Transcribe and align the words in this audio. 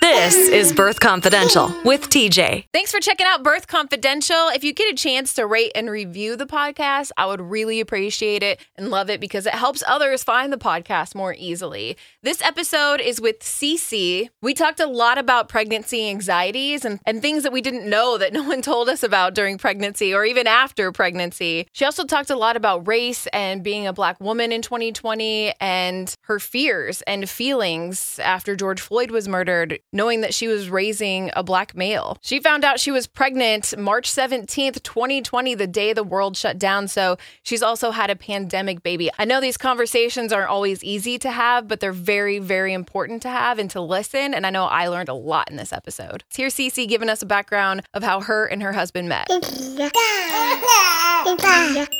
This 0.00 0.36
is 0.36 0.74
Birth 0.74 1.00
Confidential 1.00 1.74
with 1.84 2.10
TJ. 2.10 2.66
Thanks 2.74 2.90
for 2.90 3.00
checking 3.00 3.26
out 3.26 3.42
Birth 3.42 3.66
Confidential. 3.66 4.48
If 4.48 4.62
you 4.62 4.74
get 4.74 4.92
a 4.92 4.96
chance 4.96 5.32
to 5.34 5.46
rate 5.46 5.72
and 5.74 5.90
review 5.90 6.36
the 6.36 6.44
podcast, 6.44 7.12
I 7.16 7.24
would 7.24 7.40
really 7.40 7.80
appreciate 7.80 8.42
it 8.42 8.60
and 8.76 8.90
love 8.90 9.08
it 9.08 9.18
because 9.18 9.46
it 9.46 9.54
helps 9.54 9.82
others 9.86 10.22
find 10.22 10.52
the 10.52 10.58
podcast 10.58 11.14
more 11.14 11.34
easily. 11.38 11.96
This 12.24 12.40
episode 12.40 13.02
is 13.02 13.20
with 13.20 13.40
CiCi. 13.40 14.30
We 14.40 14.54
talked 14.54 14.80
a 14.80 14.86
lot 14.86 15.18
about 15.18 15.50
pregnancy 15.50 16.08
anxieties 16.08 16.82
and, 16.82 16.98
and 17.04 17.20
things 17.20 17.42
that 17.42 17.52
we 17.52 17.60
didn't 17.60 17.86
know 17.86 18.16
that 18.16 18.32
no 18.32 18.42
one 18.42 18.62
told 18.62 18.88
us 18.88 19.02
about 19.02 19.34
during 19.34 19.58
pregnancy 19.58 20.14
or 20.14 20.24
even 20.24 20.46
after 20.46 20.90
pregnancy. 20.90 21.66
She 21.72 21.84
also 21.84 22.04
talked 22.04 22.30
a 22.30 22.36
lot 22.36 22.56
about 22.56 22.88
race 22.88 23.26
and 23.34 23.62
being 23.62 23.86
a 23.86 23.92
black 23.92 24.18
woman 24.22 24.52
in 24.52 24.62
2020 24.62 25.52
and 25.60 26.14
her 26.22 26.40
fears 26.40 27.02
and 27.02 27.28
feelings 27.28 28.18
after 28.20 28.56
George 28.56 28.80
Floyd 28.80 29.10
was 29.10 29.28
murdered 29.28 29.78
knowing 29.92 30.22
that 30.22 30.32
she 30.32 30.48
was 30.48 30.70
raising 30.70 31.30
a 31.36 31.42
black 31.42 31.76
male. 31.76 32.16
She 32.22 32.40
found 32.40 32.64
out 32.64 32.80
she 32.80 32.90
was 32.90 33.06
pregnant 33.06 33.76
March 33.76 34.10
17th, 34.10 34.82
2020, 34.82 35.54
the 35.56 35.66
day 35.66 35.92
the 35.92 36.02
world 36.02 36.38
shut 36.38 36.58
down. 36.58 36.88
So 36.88 37.18
she's 37.42 37.62
also 37.62 37.90
had 37.90 38.08
a 38.08 38.16
pandemic 38.16 38.82
baby. 38.82 39.10
I 39.18 39.26
know 39.26 39.42
these 39.42 39.58
conversations 39.58 40.32
aren't 40.32 40.48
always 40.48 40.82
easy 40.82 41.18
to 41.18 41.30
have, 41.30 41.68
but 41.68 41.80
they're 41.80 41.92
very, 41.92 42.13
very 42.14 42.38
very 42.38 42.72
important 42.72 43.22
to 43.22 43.28
have 43.28 43.58
and 43.58 43.68
to 43.70 43.80
listen. 43.80 44.34
And 44.34 44.46
I 44.46 44.50
know 44.50 44.66
I 44.66 44.86
learned 44.86 45.08
a 45.08 45.14
lot 45.14 45.50
in 45.50 45.56
this 45.56 45.72
episode. 45.72 46.22
Here's 46.32 46.54
CiCi 46.54 46.88
giving 46.88 47.08
us 47.08 47.22
a 47.22 47.26
background 47.26 47.82
of 47.92 48.04
how 48.04 48.20
her 48.20 48.46
and 48.46 48.62
her 48.62 48.72
husband 48.72 49.08
met. 49.08 49.28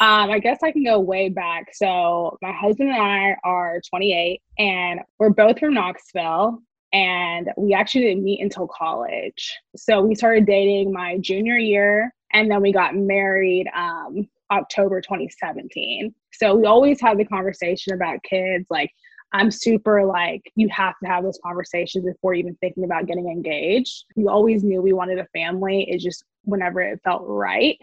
Um, 0.00 0.30
I 0.30 0.38
guess 0.40 0.58
I 0.62 0.70
can 0.70 0.84
go 0.84 1.00
way 1.00 1.30
back. 1.30 1.74
So 1.74 2.38
my 2.42 2.52
husband 2.52 2.90
and 2.90 3.02
I 3.02 3.36
are 3.42 3.80
28 3.88 4.40
and 4.58 5.00
we're 5.18 5.30
both 5.30 5.58
from 5.58 5.74
Knoxville 5.74 6.62
and 6.92 7.50
we 7.56 7.74
actually 7.74 8.02
didn't 8.02 8.22
meet 8.22 8.40
until 8.40 8.68
college. 8.68 9.58
So 9.74 10.00
we 10.00 10.14
started 10.14 10.46
dating 10.46 10.92
my 10.92 11.18
junior 11.18 11.58
year, 11.58 12.14
and 12.32 12.48
then 12.48 12.62
we 12.62 12.72
got 12.72 12.94
married 12.94 13.66
um, 13.74 14.28
October 14.52 15.00
2017. 15.00 16.14
So 16.32 16.54
we 16.54 16.66
always 16.66 17.00
had 17.00 17.18
the 17.18 17.24
conversation 17.24 17.94
about 17.94 18.22
kids. 18.22 18.66
Like, 18.70 18.92
I'm 19.34 19.50
super 19.50 20.06
like, 20.06 20.42
you 20.54 20.68
have 20.68 20.94
to 21.02 21.08
have 21.08 21.24
those 21.24 21.40
conversations 21.44 22.04
before 22.04 22.34
even 22.34 22.54
thinking 22.60 22.84
about 22.84 23.06
getting 23.06 23.28
engaged. 23.28 24.04
We 24.14 24.28
always 24.28 24.62
knew 24.62 24.80
we 24.80 24.92
wanted 24.92 25.18
a 25.18 25.26
family, 25.34 25.86
it's 25.90 26.04
just 26.04 26.24
whenever 26.44 26.80
it 26.80 27.00
felt 27.02 27.24
right. 27.26 27.76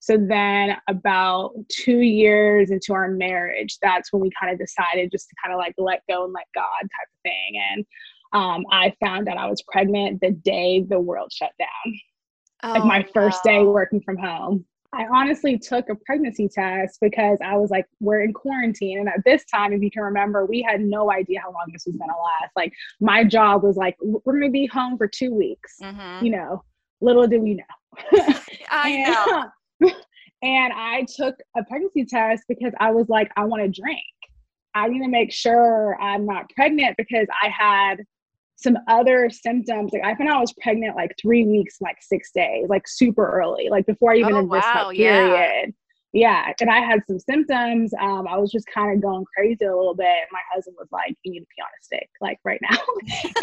So 0.00 0.16
then, 0.16 0.76
about 0.88 1.52
two 1.68 2.00
years 2.00 2.70
into 2.70 2.94
our 2.94 3.08
marriage, 3.08 3.78
that's 3.80 4.12
when 4.12 4.22
we 4.22 4.30
kind 4.40 4.52
of 4.52 4.58
decided 4.58 5.10
just 5.10 5.28
to 5.28 5.36
kind 5.42 5.52
of 5.52 5.58
like 5.58 5.74
let 5.78 6.02
go 6.08 6.24
and 6.24 6.32
let 6.32 6.46
God 6.54 6.80
type 6.80 7.08
of 7.08 7.22
thing. 7.22 7.62
And 7.72 7.86
um, 8.32 8.64
I 8.70 8.92
found 9.00 9.28
out 9.28 9.38
I 9.38 9.48
was 9.48 9.62
pregnant 9.62 10.20
the 10.20 10.30
day 10.30 10.84
the 10.88 11.00
world 11.00 11.32
shut 11.32 11.50
down. 11.58 11.94
Oh, 12.64 12.72
like 12.72 12.84
my 12.84 13.06
first 13.14 13.42
day 13.44 13.62
working 13.62 14.00
from 14.00 14.18
home. 14.18 14.64
I 14.94 15.06
honestly 15.12 15.58
took 15.58 15.90
a 15.90 15.94
pregnancy 15.94 16.48
test 16.48 16.98
because 17.00 17.38
I 17.44 17.56
was 17.56 17.70
like, 17.70 17.86
we're 18.00 18.22
in 18.22 18.32
quarantine. 18.32 19.00
And 19.00 19.08
at 19.08 19.22
this 19.24 19.44
time, 19.44 19.72
if 19.72 19.82
you 19.82 19.90
can 19.90 20.02
remember, 20.02 20.46
we 20.46 20.62
had 20.62 20.80
no 20.80 21.10
idea 21.10 21.40
how 21.40 21.52
long 21.52 21.66
this 21.72 21.84
was 21.86 21.96
going 21.96 22.08
to 22.08 22.16
last. 22.16 22.52
Like, 22.56 22.72
my 23.00 23.22
job 23.22 23.62
was 23.62 23.76
like, 23.76 23.96
we're 24.00 24.38
going 24.38 24.48
to 24.48 24.50
be 24.50 24.66
home 24.66 24.96
for 24.96 25.06
two 25.06 25.34
weeks. 25.34 25.76
Mm-hmm. 25.82 26.24
You 26.24 26.30
know, 26.32 26.64
little 27.02 27.26
do 27.26 27.40
we 27.40 27.54
know. 27.54 28.34
I 28.70 28.90
and, 28.90 29.50
know. 29.80 29.90
and 30.42 30.72
I 30.72 31.06
took 31.16 31.34
a 31.56 31.64
pregnancy 31.64 32.06
test 32.06 32.44
because 32.48 32.72
I 32.80 32.90
was 32.90 33.08
like, 33.10 33.30
I 33.36 33.44
want 33.44 33.62
to 33.62 33.80
drink. 33.80 34.00
I 34.74 34.88
need 34.88 35.02
to 35.02 35.08
make 35.08 35.32
sure 35.32 36.00
I'm 36.00 36.24
not 36.24 36.48
pregnant 36.54 36.96
because 36.96 37.26
I 37.42 37.48
had 37.48 38.04
some 38.58 38.76
other 38.88 39.30
symptoms. 39.30 39.92
Like 39.92 40.04
I 40.04 40.16
found 40.16 40.30
out 40.30 40.38
I 40.38 40.40
was 40.40 40.54
pregnant 40.60 40.96
like 40.96 41.14
three 41.20 41.44
weeks, 41.44 41.76
like 41.80 41.96
six 42.00 42.30
days, 42.34 42.66
like 42.68 42.82
super 42.86 43.30
early, 43.30 43.68
like 43.70 43.86
before 43.86 44.12
I 44.12 44.16
even 44.16 44.34
oh, 44.34 44.42
this 44.42 44.64
wow, 44.64 44.90
period. 44.90 45.72
Yeah. 46.12 46.46
yeah. 46.46 46.52
And 46.60 46.68
I 46.68 46.80
had 46.80 47.00
some 47.08 47.20
symptoms. 47.20 47.92
Um, 48.00 48.26
I 48.26 48.36
was 48.36 48.50
just 48.50 48.66
kind 48.66 48.92
of 48.92 49.00
going 49.00 49.24
crazy 49.36 49.64
a 49.64 49.76
little 49.76 49.94
bit. 49.94 50.26
My 50.32 50.40
husband 50.52 50.76
was 50.76 50.88
like, 50.90 51.14
You 51.22 51.32
need 51.32 51.40
to 51.40 51.46
pee 51.56 51.62
on 51.62 51.68
a 51.68 51.82
stick, 51.84 52.08
like 52.20 52.38
right 52.44 52.60
now. 52.60 52.78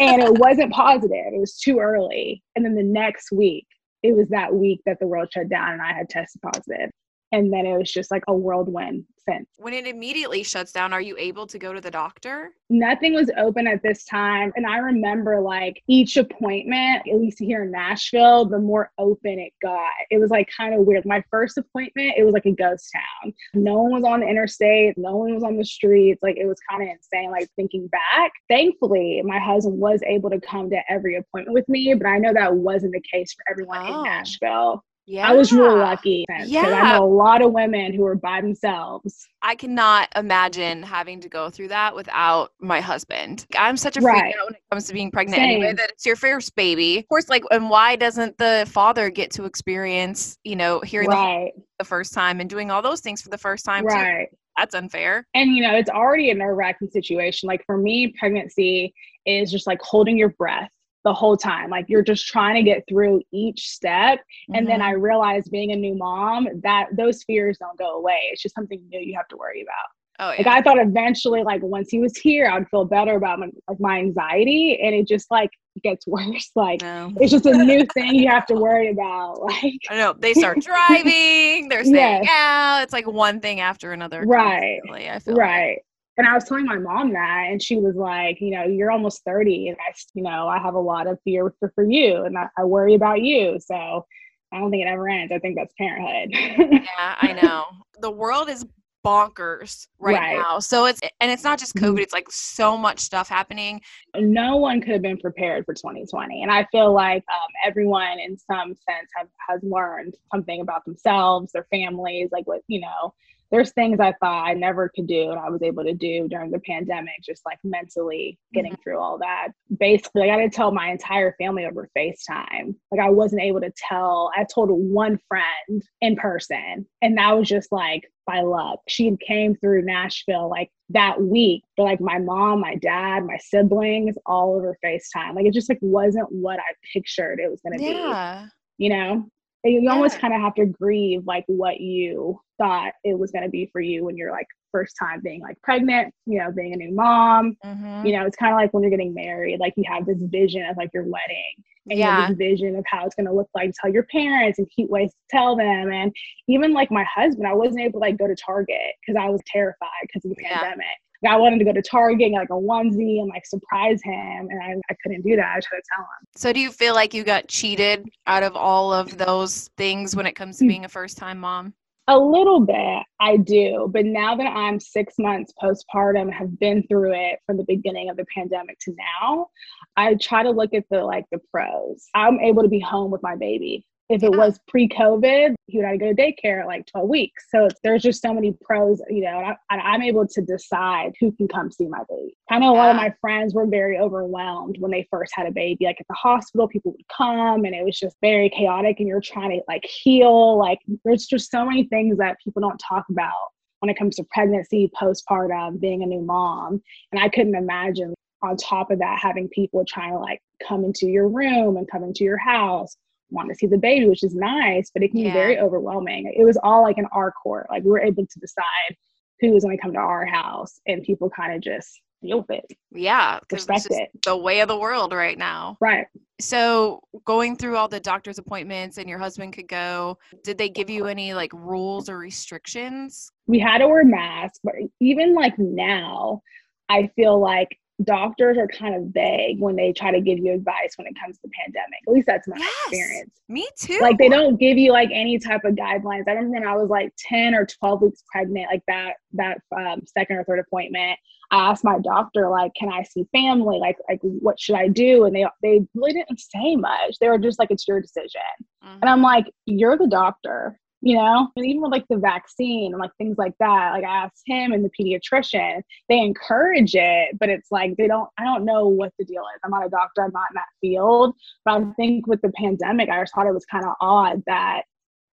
and 0.00 0.22
it 0.22 0.38
wasn't 0.38 0.72
positive. 0.72 1.32
It 1.32 1.40
was 1.40 1.58
too 1.58 1.78
early. 1.78 2.42
And 2.54 2.64
then 2.64 2.74
the 2.74 2.82
next 2.82 3.32
week, 3.32 3.66
it 4.02 4.14
was 4.14 4.28
that 4.28 4.54
week 4.54 4.82
that 4.84 4.98
the 5.00 5.06
world 5.06 5.28
shut 5.32 5.48
down 5.48 5.72
and 5.72 5.82
I 5.82 5.94
had 5.94 6.10
tested 6.10 6.42
positive 6.42 6.90
and 7.36 7.52
then 7.52 7.66
it 7.66 7.76
was 7.76 7.92
just 7.92 8.10
like 8.10 8.24
a 8.28 8.34
whirlwind 8.34 9.04
since. 9.28 9.46
When 9.58 9.74
it 9.74 9.86
immediately 9.86 10.42
shuts 10.42 10.72
down, 10.72 10.94
are 10.94 11.02
you 11.02 11.16
able 11.18 11.46
to 11.48 11.58
go 11.58 11.74
to 11.74 11.82
the 11.82 11.90
doctor? 11.90 12.52
Nothing 12.70 13.12
was 13.12 13.30
open 13.36 13.66
at 13.66 13.82
this 13.82 14.04
time. 14.04 14.52
And 14.56 14.66
I 14.66 14.78
remember 14.78 15.40
like 15.42 15.82
each 15.86 16.16
appointment, 16.16 17.06
at 17.06 17.18
least 17.18 17.38
here 17.38 17.64
in 17.64 17.70
Nashville, 17.70 18.46
the 18.46 18.58
more 18.58 18.90
open 18.96 19.38
it 19.38 19.52
got. 19.60 19.90
It 20.10 20.18
was 20.18 20.30
like 20.30 20.48
kind 20.56 20.74
of 20.74 20.86
weird. 20.86 21.04
My 21.04 21.22
first 21.30 21.58
appointment, 21.58 22.14
it 22.16 22.24
was 22.24 22.32
like 22.32 22.46
a 22.46 22.52
ghost 22.52 22.90
town. 22.90 23.34
No 23.52 23.82
one 23.82 23.92
was 23.92 24.04
on 24.04 24.20
the 24.20 24.28
interstate, 24.28 24.96
no 24.96 25.16
one 25.16 25.34
was 25.34 25.44
on 25.44 25.58
the 25.58 25.64
streets. 25.64 26.22
Like 26.22 26.38
it 26.38 26.46
was 26.46 26.58
kind 26.70 26.82
of 26.82 26.88
insane. 26.88 27.30
Like 27.30 27.50
thinking 27.54 27.86
back, 27.88 28.32
thankfully, 28.48 29.20
my 29.22 29.38
husband 29.38 29.78
was 29.78 30.00
able 30.06 30.30
to 30.30 30.40
come 30.40 30.70
to 30.70 30.80
every 30.88 31.16
appointment 31.16 31.52
with 31.52 31.68
me, 31.68 31.92
but 31.92 32.06
I 32.06 32.16
know 32.16 32.32
that 32.32 32.54
wasn't 32.54 32.94
the 32.94 33.02
case 33.12 33.34
for 33.34 33.44
everyone 33.50 33.82
oh. 33.86 33.98
in 33.98 34.04
Nashville. 34.04 34.82
Yeah. 35.06 35.28
I 35.28 35.34
was 35.34 35.52
really 35.52 35.78
lucky 35.78 36.24
yeah. 36.46 36.62
I 36.62 36.98
know 36.98 37.04
a 37.04 37.06
lot 37.06 37.42
of 37.42 37.52
women 37.52 37.94
who 37.94 38.04
are 38.04 38.16
by 38.16 38.40
themselves. 38.40 39.28
I 39.42 39.54
cannot 39.54 40.08
imagine 40.16 40.82
having 40.82 41.20
to 41.20 41.28
go 41.28 41.48
through 41.48 41.68
that 41.68 41.94
without 41.94 42.52
my 42.60 42.80
husband. 42.80 43.46
I'm 43.56 43.76
such 43.76 43.96
a 43.96 44.00
freak 44.00 44.14
right. 44.14 44.34
out 44.40 44.46
when 44.46 44.54
it 44.54 44.62
comes 44.70 44.86
to 44.86 44.92
being 44.92 45.10
pregnant 45.10 45.38
Same. 45.38 45.50
anyway 45.50 45.74
that 45.74 45.90
it's 45.90 46.04
your 46.04 46.16
first 46.16 46.54
baby. 46.56 46.98
Of 46.98 47.08
course, 47.08 47.28
like, 47.28 47.44
and 47.50 47.70
why 47.70 47.96
doesn't 47.96 48.36
the 48.38 48.68
father 48.70 49.08
get 49.10 49.30
to 49.32 49.44
experience, 49.44 50.38
you 50.42 50.56
know, 50.56 50.80
hearing 50.80 51.08
right. 51.08 51.52
the, 51.54 51.62
the 51.78 51.84
first 51.84 52.12
time 52.12 52.40
and 52.40 52.50
doing 52.50 52.70
all 52.70 52.82
those 52.82 53.00
things 53.00 53.22
for 53.22 53.28
the 53.28 53.38
first 53.38 53.64
time? 53.64 53.84
Right. 53.84 54.28
Too? 54.30 54.36
That's 54.56 54.74
unfair. 54.74 55.26
And, 55.34 55.54
you 55.54 55.62
know, 55.62 55.76
it's 55.76 55.90
already 55.90 56.30
a 56.30 56.34
nerve 56.34 56.56
wracking 56.56 56.88
situation. 56.88 57.46
Like 57.46 57.62
for 57.66 57.76
me, 57.76 58.14
pregnancy 58.18 58.94
is 59.26 59.52
just 59.52 59.66
like 59.66 59.80
holding 59.82 60.16
your 60.16 60.30
breath 60.30 60.70
the 61.06 61.14
whole 61.14 61.36
time. 61.36 61.70
Like 61.70 61.86
you're 61.88 62.02
just 62.02 62.26
trying 62.26 62.56
to 62.56 62.62
get 62.68 62.82
through 62.88 63.22
each 63.32 63.68
step. 63.68 64.18
And 64.48 64.56
mm-hmm. 64.56 64.66
then 64.66 64.82
I 64.82 64.90
realized 64.90 65.52
being 65.52 65.70
a 65.70 65.76
new 65.76 65.94
mom 65.94 66.48
that 66.64 66.88
those 66.96 67.22
fears 67.22 67.58
don't 67.58 67.78
go 67.78 67.96
away. 67.96 68.18
It's 68.32 68.42
just 68.42 68.56
something 68.56 68.82
new 68.90 68.98
you 68.98 69.14
have 69.16 69.28
to 69.28 69.36
worry 69.36 69.62
about. 69.62 69.86
Oh, 70.18 70.32
yeah. 70.32 70.38
Like 70.38 70.46
I 70.46 70.62
thought 70.62 70.78
eventually, 70.80 71.44
like 71.44 71.62
once 71.62 71.90
he 71.90 72.00
was 72.00 72.16
here, 72.16 72.48
I'd 72.48 72.68
feel 72.70 72.86
better 72.86 73.14
about 73.14 73.38
my, 73.38 73.48
like 73.68 73.78
my 73.78 73.98
anxiety, 73.98 74.80
and 74.82 74.94
it 74.94 75.06
just 75.06 75.30
like 75.30 75.50
gets 75.84 76.06
worse. 76.08 76.50
Like 76.56 76.80
no. 76.80 77.12
it's 77.20 77.30
just 77.30 77.46
a 77.46 77.52
new 77.64 77.86
thing 77.94 78.14
you 78.14 78.28
have 78.28 78.46
to 78.46 78.54
worry 78.54 78.90
about. 78.90 79.36
Like 79.46 79.74
I 79.90 79.96
know 79.96 80.14
they 80.18 80.34
start 80.34 80.58
driving, 80.60 81.68
they're 81.68 81.84
saying 81.84 82.24
yes. 82.24 82.28
out. 82.30 82.82
It's 82.82 82.92
like 82.92 83.06
one 83.06 83.40
thing 83.40 83.60
after 83.60 83.92
another. 83.92 84.22
Right. 84.26 84.80
I 84.90 85.18
feel 85.20 85.34
right. 85.34 85.68
Like. 85.68 85.85
And 86.16 86.26
I 86.26 86.34
was 86.34 86.44
telling 86.44 86.64
my 86.64 86.78
mom 86.78 87.12
that, 87.12 87.46
and 87.50 87.62
she 87.62 87.76
was 87.76 87.94
like, 87.94 88.40
you 88.40 88.50
know, 88.50 88.64
you're 88.64 88.90
almost 88.90 89.22
30, 89.24 89.68
and 89.68 89.76
I, 89.76 89.92
you 90.14 90.22
know, 90.22 90.48
I 90.48 90.58
have 90.58 90.74
a 90.74 90.80
lot 90.80 91.06
of 91.06 91.18
fear 91.24 91.52
for, 91.60 91.70
for 91.74 91.84
you, 91.84 92.24
and 92.24 92.38
I, 92.38 92.48
I 92.56 92.64
worry 92.64 92.94
about 92.94 93.20
you. 93.20 93.58
So 93.60 94.06
I 94.52 94.58
don't 94.58 94.70
think 94.70 94.84
it 94.84 94.88
ever 94.88 95.08
ends. 95.08 95.32
I 95.32 95.38
think 95.38 95.56
that's 95.56 95.74
parenthood. 95.76 96.30
yeah, 96.72 97.16
I 97.20 97.32
know. 97.32 97.64
The 98.00 98.10
world 98.10 98.48
is 98.48 98.64
bonkers 99.06 99.86
right, 100.00 100.14
right, 100.14 100.38
now. 100.38 100.58
So 100.58 100.86
it's 100.86 101.00
and 101.20 101.30
it's 101.30 101.44
not 101.44 101.58
just 101.58 101.76
COVID, 101.76 101.90
mm-hmm. 101.90 101.98
it's 101.98 102.12
like 102.12 102.30
so 102.30 102.76
much 102.76 102.98
stuff 102.98 103.28
happening. 103.28 103.80
No 104.16 104.56
one 104.56 104.80
could 104.80 104.94
have 104.94 105.02
been 105.02 105.18
prepared 105.18 105.64
for 105.64 105.74
2020. 105.74 106.42
And 106.42 106.50
I 106.50 106.66
feel 106.72 106.92
like 106.92 107.22
um, 107.32 107.48
everyone 107.64 108.18
in 108.18 108.36
some 108.36 108.68
sense 108.68 109.10
have, 109.16 109.28
has 109.48 109.60
learned 109.62 110.14
something 110.32 110.60
about 110.60 110.84
themselves, 110.84 111.52
their 111.52 111.66
families, 111.70 112.30
like 112.32 112.46
what, 112.46 112.62
you 112.66 112.80
know, 112.80 113.14
there's 113.50 113.72
things 113.72 114.00
I 114.00 114.12
thought 114.20 114.46
I 114.46 114.54
never 114.54 114.90
could 114.94 115.06
do 115.06 115.30
and 115.30 115.38
I 115.38 115.50
was 115.50 115.62
able 115.62 115.84
to 115.84 115.94
do 115.94 116.28
during 116.28 116.50
the 116.50 116.60
pandemic, 116.60 117.14
just 117.22 117.44
like 117.44 117.58
mentally 117.64 118.38
getting 118.52 118.72
mm-hmm. 118.72 118.82
through 118.82 118.98
all 118.98 119.18
that. 119.18 119.48
Basically, 119.78 120.30
I 120.30 120.36
got 120.36 120.42
to 120.42 120.50
tell 120.50 120.72
my 120.72 120.90
entire 120.90 121.34
family 121.38 121.64
over 121.64 121.88
FaceTime. 121.96 122.74
Like 122.90 123.00
I 123.00 123.10
wasn't 123.10 123.42
able 123.42 123.60
to 123.60 123.72
tell, 123.76 124.30
I 124.36 124.44
told 124.52 124.70
one 124.70 125.18
friend 125.28 125.82
in 126.00 126.16
person, 126.16 126.86
and 127.02 127.18
that 127.18 127.36
was 127.36 127.48
just 127.48 127.70
like 127.72 128.02
by 128.26 128.40
luck. 128.40 128.80
She 128.88 129.16
came 129.24 129.54
through 129.54 129.82
Nashville 129.82 130.50
like 130.50 130.70
that 130.90 131.20
week, 131.20 131.62
but 131.76 131.84
like 131.84 132.00
my 132.00 132.18
mom, 132.18 132.60
my 132.60 132.74
dad, 132.76 133.24
my 133.24 133.38
siblings, 133.38 134.16
all 134.26 134.54
over 134.56 134.76
FaceTime. 134.84 135.34
Like 135.34 135.46
it 135.46 135.54
just 135.54 135.68
like 135.68 135.78
wasn't 135.80 136.30
what 136.30 136.58
I 136.58 136.74
pictured 136.92 137.38
it 137.40 137.50
was 137.50 137.60
gonna 137.60 137.80
yeah. 137.80 138.46
be. 138.78 138.84
You 138.84 138.90
know? 138.90 139.30
You 139.66 139.80
yeah. 139.82 139.92
almost 139.92 140.18
kind 140.18 140.34
of 140.34 140.40
have 140.40 140.54
to 140.54 140.66
grieve 140.66 141.22
like 141.26 141.44
what 141.46 141.80
you 141.80 142.40
thought 142.58 142.92
it 143.04 143.18
was 143.18 143.30
going 143.30 143.44
to 143.44 143.50
be 143.50 143.68
for 143.72 143.80
you 143.80 144.04
when 144.04 144.16
you're 144.16 144.30
like 144.30 144.46
first 144.72 144.94
time 144.98 145.20
being 145.22 145.40
like 145.40 145.60
pregnant 145.62 146.12
you 146.26 146.38
know 146.38 146.50
being 146.52 146.72
a 146.72 146.76
new 146.76 146.92
mom 146.92 147.56
mm-hmm. 147.64 148.06
you 148.06 148.16
know 148.16 148.26
it's 148.26 148.36
kind 148.36 148.52
of 148.52 148.58
like 148.58 148.72
when 148.72 148.82
you're 148.82 148.90
getting 148.90 149.14
married 149.14 149.58
like 149.60 149.72
you 149.76 149.84
have 149.86 150.04
this 150.04 150.22
vision 150.22 150.64
of 150.66 150.76
like 150.76 150.90
your 150.92 151.04
wedding 151.04 151.54
and 151.88 151.98
yeah. 151.98 152.04
you 152.04 152.20
have 152.22 152.28
this 152.30 152.38
vision 152.38 152.76
of 152.76 152.84
how 152.86 153.06
it's 153.06 153.14
going 153.14 153.26
to 153.26 153.32
look 153.32 153.48
like 153.54 153.72
tell 153.80 153.90
your 153.90 154.02
parents 154.04 154.58
and 154.58 154.68
cute 154.74 154.90
ways 154.90 155.10
to 155.10 155.36
tell 155.36 155.56
them 155.56 155.90
and 155.90 156.14
even 156.48 156.72
like 156.72 156.90
my 156.90 157.04
husband 157.04 157.46
i 157.46 157.54
wasn't 157.54 157.80
able 157.80 157.92
to 157.92 157.98
like 157.98 158.18
go 158.18 158.26
to 158.26 158.36
target 158.36 158.94
because 159.00 159.18
i 159.20 159.28
was 159.30 159.40
terrified 159.46 159.88
because 160.02 160.24
of 160.24 160.36
the 160.36 160.42
yeah. 160.42 160.58
pandemic 160.58 160.86
I 161.24 161.36
wanted 161.36 161.58
to 161.58 161.64
go 161.64 161.72
to 161.72 161.82
Target 161.82 162.18
get 162.18 162.32
like 162.32 162.50
a 162.50 162.54
onesie 162.54 163.20
and 163.20 163.28
like 163.28 163.46
surprise 163.46 164.00
him, 164.02 164.48
and 164.50 164.62
I, 164.62 164.74
I 164.90 164.96
couldn't 165.02 165.22
do 165.22 165.36
that. 165.36 165.56
I 165.56 165.60
tried 165.60 165.78
to 165.78 165.82
tell 165.94 166.04
him. 166.04 166.26
So, 166.36 166.52
do 166.52 166.60
you 166.60 166.70
feel 166.70 166.94
like 166.94 167.14
you 167.14 167.24
got 167.24 167.48
cheated 167.48 168.08
out 168.26 168.42
of 168.42 168.56
all 168.56 168.92
of 168.92 169.16
those 169.16 169.68
things 169.76 170.14
when 170.14 170.26
it 170.26 170.32
comes 170.32 170.58
to 170.58 170.64
hmm. 170.64 170.68
being 170.68 170.84
a 170.84 170.88
first 170.88 171.16
time 171.16 171.38
mom? 171.38 171.74
A 172.08 172.16
little 172.16 172.60
bit, 172.60 173.02
I 173.18 173.36
do. 173.36 173.90
But 173.92 174.04
now 174.04 174.36
that 174.36 174.46
I'm 174.46 174.78
six 174.78 175.14
months 175.18 175.52
postpartum, 175.60 176.32
have 176.32 176.56
been 176.60 176.84
through 176.86 177.14
it 177.14 177.40
from 177.46 177.56
the 177.56 177.64
beginning 177.64 178.10
of 178.10 178.16
the 178.16 178.24
pandemic 178.32 178.78
to 178.80 178.94
now, 179.24 179.48
I 179.96 180.14
try 180.14 180.44
to 180.44 180.50
look 180.50 180.72
at 180.72 180.84
the 180.88 181.02
like 181.02 181.24
the 181.32 181.40
pros. 181.52 182.06
I'm 182.14 182.38
able 182.38 182.62
to 182.62 182.68
be 182.68 182.78
home 182.78 183.10
with 183.10 183.22
my 183.24 183.34
baby. 183.34 183.84
If 184.08 184.22
it 184.22 184.30
was 184.30 184.60
pre-COVID, 184.68 185.54
he 185.66 185.78
would 185.78 185.84
have 185.84 185.94
to 185.94 185.98
go 185.98 186.12
to 186.12 186.14
daycare 186.14 186.60
at 186.60 186.66
like 186.66 186.86
12 186.86 187.08
weeks. 187.08 187.46
So 187.50 187.68
there's 187.82 188.02
just 188.02 188.22
so 188.22 188.32
many 188.32 188.56
pros, 188.62 189.02
you 189.10 189.22
know, 189.22 189.56
and, 189.70 189.80
I, 189.80 189.94
am 189.94 190.02
able 190.02 190.26
to 190.28 190.42
decide 190.42 191.12
who 191.18 191.32
can 191.32 191.48
come 191.48 191.72
see 191.72 191.86
my 191.86 192.02
baby. 192.08 192.36
I 192.48 192.60
know 192.60 192.72
a 192.72 192.76
lot 192.76 192.90
of 192.90 192.96
my 192.96 193.12
friends 193.20 193.52
were 193.52 193.66
very 193.66 193.98
overwhelmed 193.98 194.76
when 194.78 194.92
they 194.92 195.08
first 195.10 195.32
had 195.34 195.46
a 195.46 195.50
baby. 195.50 195.86
Like 195.86 196.00
at 196.00 196.06
the 196.08 196.14
hospital, 196.14 196.68
people 196.68 196.92
would 196.92 197.08
come 197.14 197.64
and 197.64 197.74
it 197.74 197.84
was 197.84 197.98
just 197.98 198.16
very 198.20 198.48
chaotic 198.48 199.00
and 199.00 199.08
you're 199.08 199.20
trying 199.20 199.50
to 199.50 199.60
like 199.66 199.84
heal. 199.84 200.56
Like 200.56 200.78
there's 201.04 201.26
just 201.26 201.50
so 201.50 201.64
many 201.64 201.84
things 201.84 202.18
that 202.18 202.36
people 202.44 202.62
don't 202.62 202.78
talk 202.78 203.06
about 203.10 203.32
when 203.80 203.90
it 203.90 203.98
comes 203.98 204.16
to 204.16 204.24
pregnancy, 204.30 204.88
postpartum, 205.00 205.80
being 205.80 206.04
a 206.04 206.06
new 206.06 206.22
mom. 206.22 206.80
And 207.10 207.20
I 207.20 207.28
couldn't 207.28 207.56
imagine 207.56 208.14
on 208.42 208.56
top 208.56 208.92
of 208.92 209.00
that 209.00 209.18
having 209.18 209.48
people 209.48 209.84
trying 209.84 210.12
to 210.12 210.18
like 210.18 210.40
come 210.66 210.84
into 210.84 211.06
your 211.06 211.28
room 211.28 211.76
and 211.76 211.90
come 211.90 212.04
into 212.04 212.22
your 212.22 212.38
house 212.38 212.96
want 213.30 213.48
to 213.48 213.54
see 213.54 213.66
the 213.66 213.78
baby, 213.78 214.08
which 214.08 214.22
is 214.22 214.34
nice, 214.34 214.90
but 214.92 215.02
it 215.02 215.10
can 215.10 215.20
yeah. 215.20 215.28
be 215.28 215.32
very 215.32 215.58
overwhelming. 215.58 216.32
It 216.36 216.44
was 216.44 216.58
all 216.62 216.82
like 216.82 216.98
in 216.98 217.06
our 217.12 217.32
court. 217.32 217.66
Like 217.70 217.84
we 217.84 217.90
are 217.92 218.02
able 218.02 218.26
to 218.26 218.40
decide 218.40 218.96
who 219.40 219.52
was 219.52 219.64
going 219.64 219.76
to 219.76 219.82
come 219.82 219.92
to 219.92 219.98
our 219.98 220.24
house, 220.26 220.80
and 220.86 221.02
people 221.02 221.28
kind 221.28 221.54
of 221.54 221.60
just 221.60 222.00
deal 222.22 222.38
with 222.38 222.50
it. 222.50 222.72
Yeah, 222.90 223.38
respect 223.52 223.88
it. 223.90 224.10
The 224.24 224.36
way 224.36 224.60
of 224.60 224.68
the 224.68 224.78
world 224.78 225.12
right 225.12 225.36
now. 225.36 225.76
Right. 225.80 226.06
So 226.40 227.02
going 227.24 227.56
through 227.56 227.76
all 227.76 227.88
the 227.88 228.00
doctor's 228.00 228.38
appointments, 228.38 228.98
and 228.98 229.08
your 229.08 229.18
husband 229.18 229.52
could 229.52 229.68
go. 229.68 230.18
Did 230.44 230.58
they 230.58 230.68
give 230.68 230.88
you 230.88 231.06
any 231.06 231.34
like 231.34 231.52
rules 231.52 232.08
or 232.08 232.18
restrictions? 232.18 233.30
We 233.46 233.58
had 233.58 233.78
to 233.78 233.88
wear 233.88 234.04
masks, 234.04 234.60
but 234.62 234.74
even 235.00 235.34
like 235.34 235.58
now, 235.58 236.42
I 236.88 237.10
feel 237.16 237.38
like 237.38 237.78
doctors 238.04 238.58
are 238.58 238.66
kind 238.66 238.94
of 238.94 239.04
vague 239.12 239.58
when 239.58 239.74
they 239.74 239.92
try 239.92 240.10
to 240.10 240.20
give 240.20 240.38
you 240.38 240.52
advice 240.52 240.94
when 240.96 241.06
it 241.06 241.14
comes 241.18 241.38
to 241.38 241.48
pandemic. 241.64 242.00
At 242.06 242.12
least 242.12 242.26
that's 242.26 242.46
my 242.46 242.56
yes, 242.58 242.70
experience. 242.88 243.30
Me 243.48 243.68
too. 243.78 243.98
Like 244.02 244.18
they 244.18 244.28
don't 244.28 244.58
give 244.60 244.76
you 244.76 244.92
like 244.92 245.08
any 245.12 245.38
type 245.38 245.64
of 245.64 245.74
guidelines. 245.74 246.24
I 246.28 246.32
remember 246.32 246.50
when 246.50 246.68
I 246.68 246.76
was 246.76 246.90
like 246.90 247.12
10 247.18 247.54
or 247.54 247.64
12 247.64 248.02
weeks 248.02 248.22
pregnant, 248.30 248.66
like 248.70 248.82
that 248.88 249.14
that 249.32 249.60
um, 249.76 250.02
second 250.06 250.36
or 250.36 250.44
third 250.44 250.58
appointment, 250.58 251.18
I 251.50 251.70
asked 251.70 251.84
my 251.84 251.98
doctor 252.00 252.50
like, 252.50 252.72
"Can 252.74 252.90
I 252.90 253.02
see 253.02 253.24
family? 253.32 253.78
Like 253.78 253.96
like 254.08 254.20
what 254.22 254.60
should 254.60 254.74
I 254.74 254.88
do?" 254.88 255.24
And 255.24 255.34
they 255.34 255.46
they 255.62 255.80
really 255.94 256.12
didn't 256.12 256.40
say 256.40 256.76
much. 256.76 257.18
They 257.20 257.28
were 257.28 257.38
just 257.38 257.58
like, 257.58 257.70
"It's 257.70 257.86
your 257.88 258.00
decision." 258.00 258.40
Mm-hmm. 258.84 258.98
And 259.00 259.08
I'm 259.08 259.22
like, 259.22 259.46
"You're 259.64 259.96
the 259.96 260.08
doctor 260.08 260.78
you 261.02 261.16
know? 261.16 261.48
And 261.56 261.66
even 261.66 261.82
with 261.82 261.92
like 261.92 262.06
the 262.08 262.16
vaccine 262.16 262.92
and 262.92 263.00
like 263.00 263.12
things 263.18 263.36
like 263.38 263.54
that 263.60 263.92
like 263.92 264.04
i 264.04 264.24
asked 264.24 264.42
him 264.46 264.72
and 264.72 264.84
the 264.84 264.90
pediatrician 264.98 265.82
they 266.08 266.18
encourage 266.18 266.94
it 266.94 267.36
but 267.38 267.48
it's 267.48 267.68
like 267.70 267.96
they 267.96 268.06
don't 268.06 268.28
i 268.38 268.44
don't 268.44 268.64
know 268.64 268.88
what 268.88 269.12
the 269.18 269.24
deal 269.24 269.42
is. 269.54 269.60
I'm 269.64 269.70
not 269.70 269.86
a 269.86 269.90
doctor 269.90 270.24
i'm 270.24 270.32
not 270.32 270.50
in 270.50 270.54
that 270.54 270.64
field. 270.80 271.34
But 271.64 271.82
i 271.82 271.92
think 271.92 272.26
with 272.26 272.40
the 272.42 272.52
pandemic 272.52 273.08
i 273.08 273.20
just 273.20 273.34
thought 273.34 273.46
it 273.46 273.54
was 273.54 273.66
kind 273.66 273.84
of 273.84 273.94
odd 274.00 274.42
that 274.46 274.82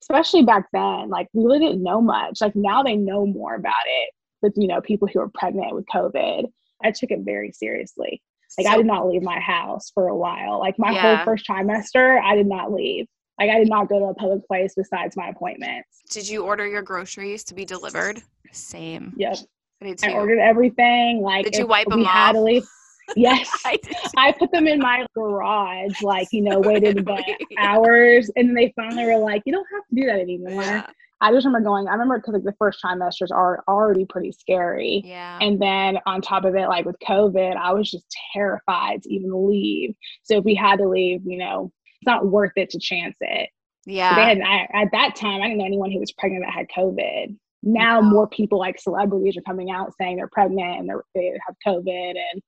especially 0.03 0.45
back 0.45 0.67
then 0.73 1.09
like 1.09 1.29
we 1.33 1.45
really 1.45 1.61
didn't 1.61 1.83
know 1.83 2.01
much. 2.01 2.41
Like 2.41 2.57
now 2.57 2.83
they 2.83 2.97
know 2.97 3.27
more 3.27 3.55
about 3.55 3.75
it 3.87 4.11
with 4.43 4.53
you 4.57 4.69
know 4.69 4.81
people 4.81 5.09
who 5.09 5.21
are 5.21 5.31
pregnant 5.35 5.75
with 5.75 5.87
covid. 5.87 6.47
I 6.85 6.91
took 6.91 7.11
it 7.11 7.21
very 7.25 7.53
seriously. 7.53 8.21
Like 8.59 8.67
so, 8.67 8.73
i 8.73 8.77
did 8.77 8.87
not 8.87 9.09
leave 9.09 9.23
my 9.23 9.39
house 9.39 9.91
for 9.95 10.09
a 10.09 10.17
while. 10.17 10.59
Like 10.59 10.79
my 10.79 10.91
yeah. 10.91 11.17
whole 11.17 11.25
first 11.25 11.47
trimester 11.49 12.21
i 12.21 12.35
did 12.35 12.47
not 12.47 12.73
leave 12.73 13.07
like 13.43 13.57
I 13.57 13.59
did 13.59 13.69
not 13.69 13.89
go 13.89 13.99
to 13.99 14.05
a 14.07 14.15
public 14.15 14.47
place 14.47 14.75
besides 14.77 15.17
my 15.17 15.29
appointments. 15.29 16.03
Did 16.11 16.29
you 16.29 16.45
order 16.45 16.67
your 16.67 16.83
groceries 16.83 17.43
to 17.45 17.55
be 17.55 17.65
delivered? 17.65 18.23
Same. 18.53 19.13
Yep. 19.17 19.39
I, 19.83 19.97
I 20.05 20.13
ordered 20.13 20.39
everything. 20.39 21.23
Like 21.23 21.45
did 21.45 21.57
you 21.57 21.67
wipe 21.67 21.89
them 21.89 22.07
off? 22.07 22.37
Leave, 22.37 22.65
yes, 23.17 23.51
I, 23.65 23.79
I, 24.17 24.33
put 24.33 24.53
them 24.53 24.69
in 24.69 24.79
my 24.79 25.05
garage, 25.13 26.03
like 26.03 26.29
you 26.31 26.41
know, 26.41 26.61
waited 26.61 26.99
about 26.99 27.25
hours, 27.59 28.31
and 28.37 28.57
they 28.57 28.73
finally 28.77 29.05
were 29.05 29.19
like, 29.19 29.43
"You 29.45 29.53
don't 29.53 29.67
have 29.73 29.83
to 29.89 29.95
do 29.95 30.07
that 30.07 30.21
anymore." 30.21 30.63
Yeah. 30.63 30.87
I 31.21 31.33
just 31.33 31.47
remember 31.47 31.69
going. 31.69 31.89
I 31.89 31.93
remember 31.93 32.19
because 32.19 32.35
like 32.35 32.45
the 32.45 32.55
first 32.59 32.81
trimesters 32.85 33.31
are 33.31 33.63
already 33.69 34.05
pretty 34.05 34.33
scary. 34.33 35.03
Yeah. 35.05 35.39
And 35.41 35.61
then 35.61 35.99
on 36.07 36.21
top 36.21 36.45
of 36.45 36.55
it, 36.57 36.69
like 36.69 36.85
with 36.85 36.97
COVID, 37.09 37.57
I 37.57 37.73
was 37.73 37.91
just 37.91 38.07
terrified 38.33 39.03
to 39.03 39.13
even 39.13 39.49
leave. 39.49 39.95
So 40.25 40.39
if 40.39 40.45
we 40.45 40.55
had 40.55 40.79
to 40.79 40.89
leave, 40.89 41.23
you 41.25 41.39
know, 41.39 41.73
it's 42.03 42.07
not 42.07 42.27
worth 42.27 42.53
it 42.57 42.71
to 42.71 42.81
chance 42.81 43.17
it. 43.21 43.49
Yeah. 43.87 44.17
they 44.17 44.23
had 44.23 44.41
I, 44.41 44.83
at 44.83 44.89
that 44.91 45.15
time, 45.15 45.41
I 45.41 45.47
didn't 45.47 45.59
know 45.59 45.67
anyone 45.67 45.93
who 45.93 46.01
was 46.01 46.11
pregnant 46.11 46.45
that 46.45 46.53
had 46.53 46.67
COVID. 46.77 47.37
Now 47.63 48.01
wow. 48.01 48.09
more 48.09 48.29
people 48.29 48.59
like 48.59 48.81
celebrities 48.81 49.37
are 49.37 49.43
coming 49.43 49.71
out 49.71 49.93
saying 50.01 50.17
they're 50.17 50.29
pregnant 50.29 50.81
and 50.81 50.89
they're, 50.89 51.05
they 51.15 51.33
have 51.47 51.57
COVID 51.65 52.11
and 52.11 52.43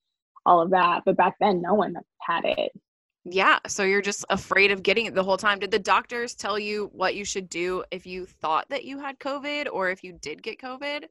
all 0.44 0.60
of 0.60 0.70
that. 0.70 1.02
But 1.06 1.16
back 1.16 1.36
then, 1.40 1.62
no 1.62 1.74
one 1.74 1.94
had 2.20 2.44
it. 2.44 2.72
Yeah. 3.24 3.60
So 3.68 3.84
you're 3.84 4.02
just 4.02 4.24
afraid 4.28 4.72
of 4.72 4.82
getting 4.82 5.06
it 5.06 5.14
the 5.14 5.22
whole 5.22 5.36
time. 5.36 5.60
Did 5.60 5.70
the 5.70 5.78
doctors 5.78 6.34
tell 6.34 6.58
you 6.58 6.90
what 6.92 7.14
you 7.14 7.24
should 7.24 7.48
do 7.48 7.84
if 7.92 8.06
you 8.06 8.26
thought 8.26 8.68
that 8.70 8.84
you 8.84 8.98
had 8.98 9.20
COVID 9.20 9.68
or 9.72 9.88
if 9.90 10.02
you 10.02 10.14
did 10.20 10.42
get 10.42 10.60
COVID? 10.60 11.04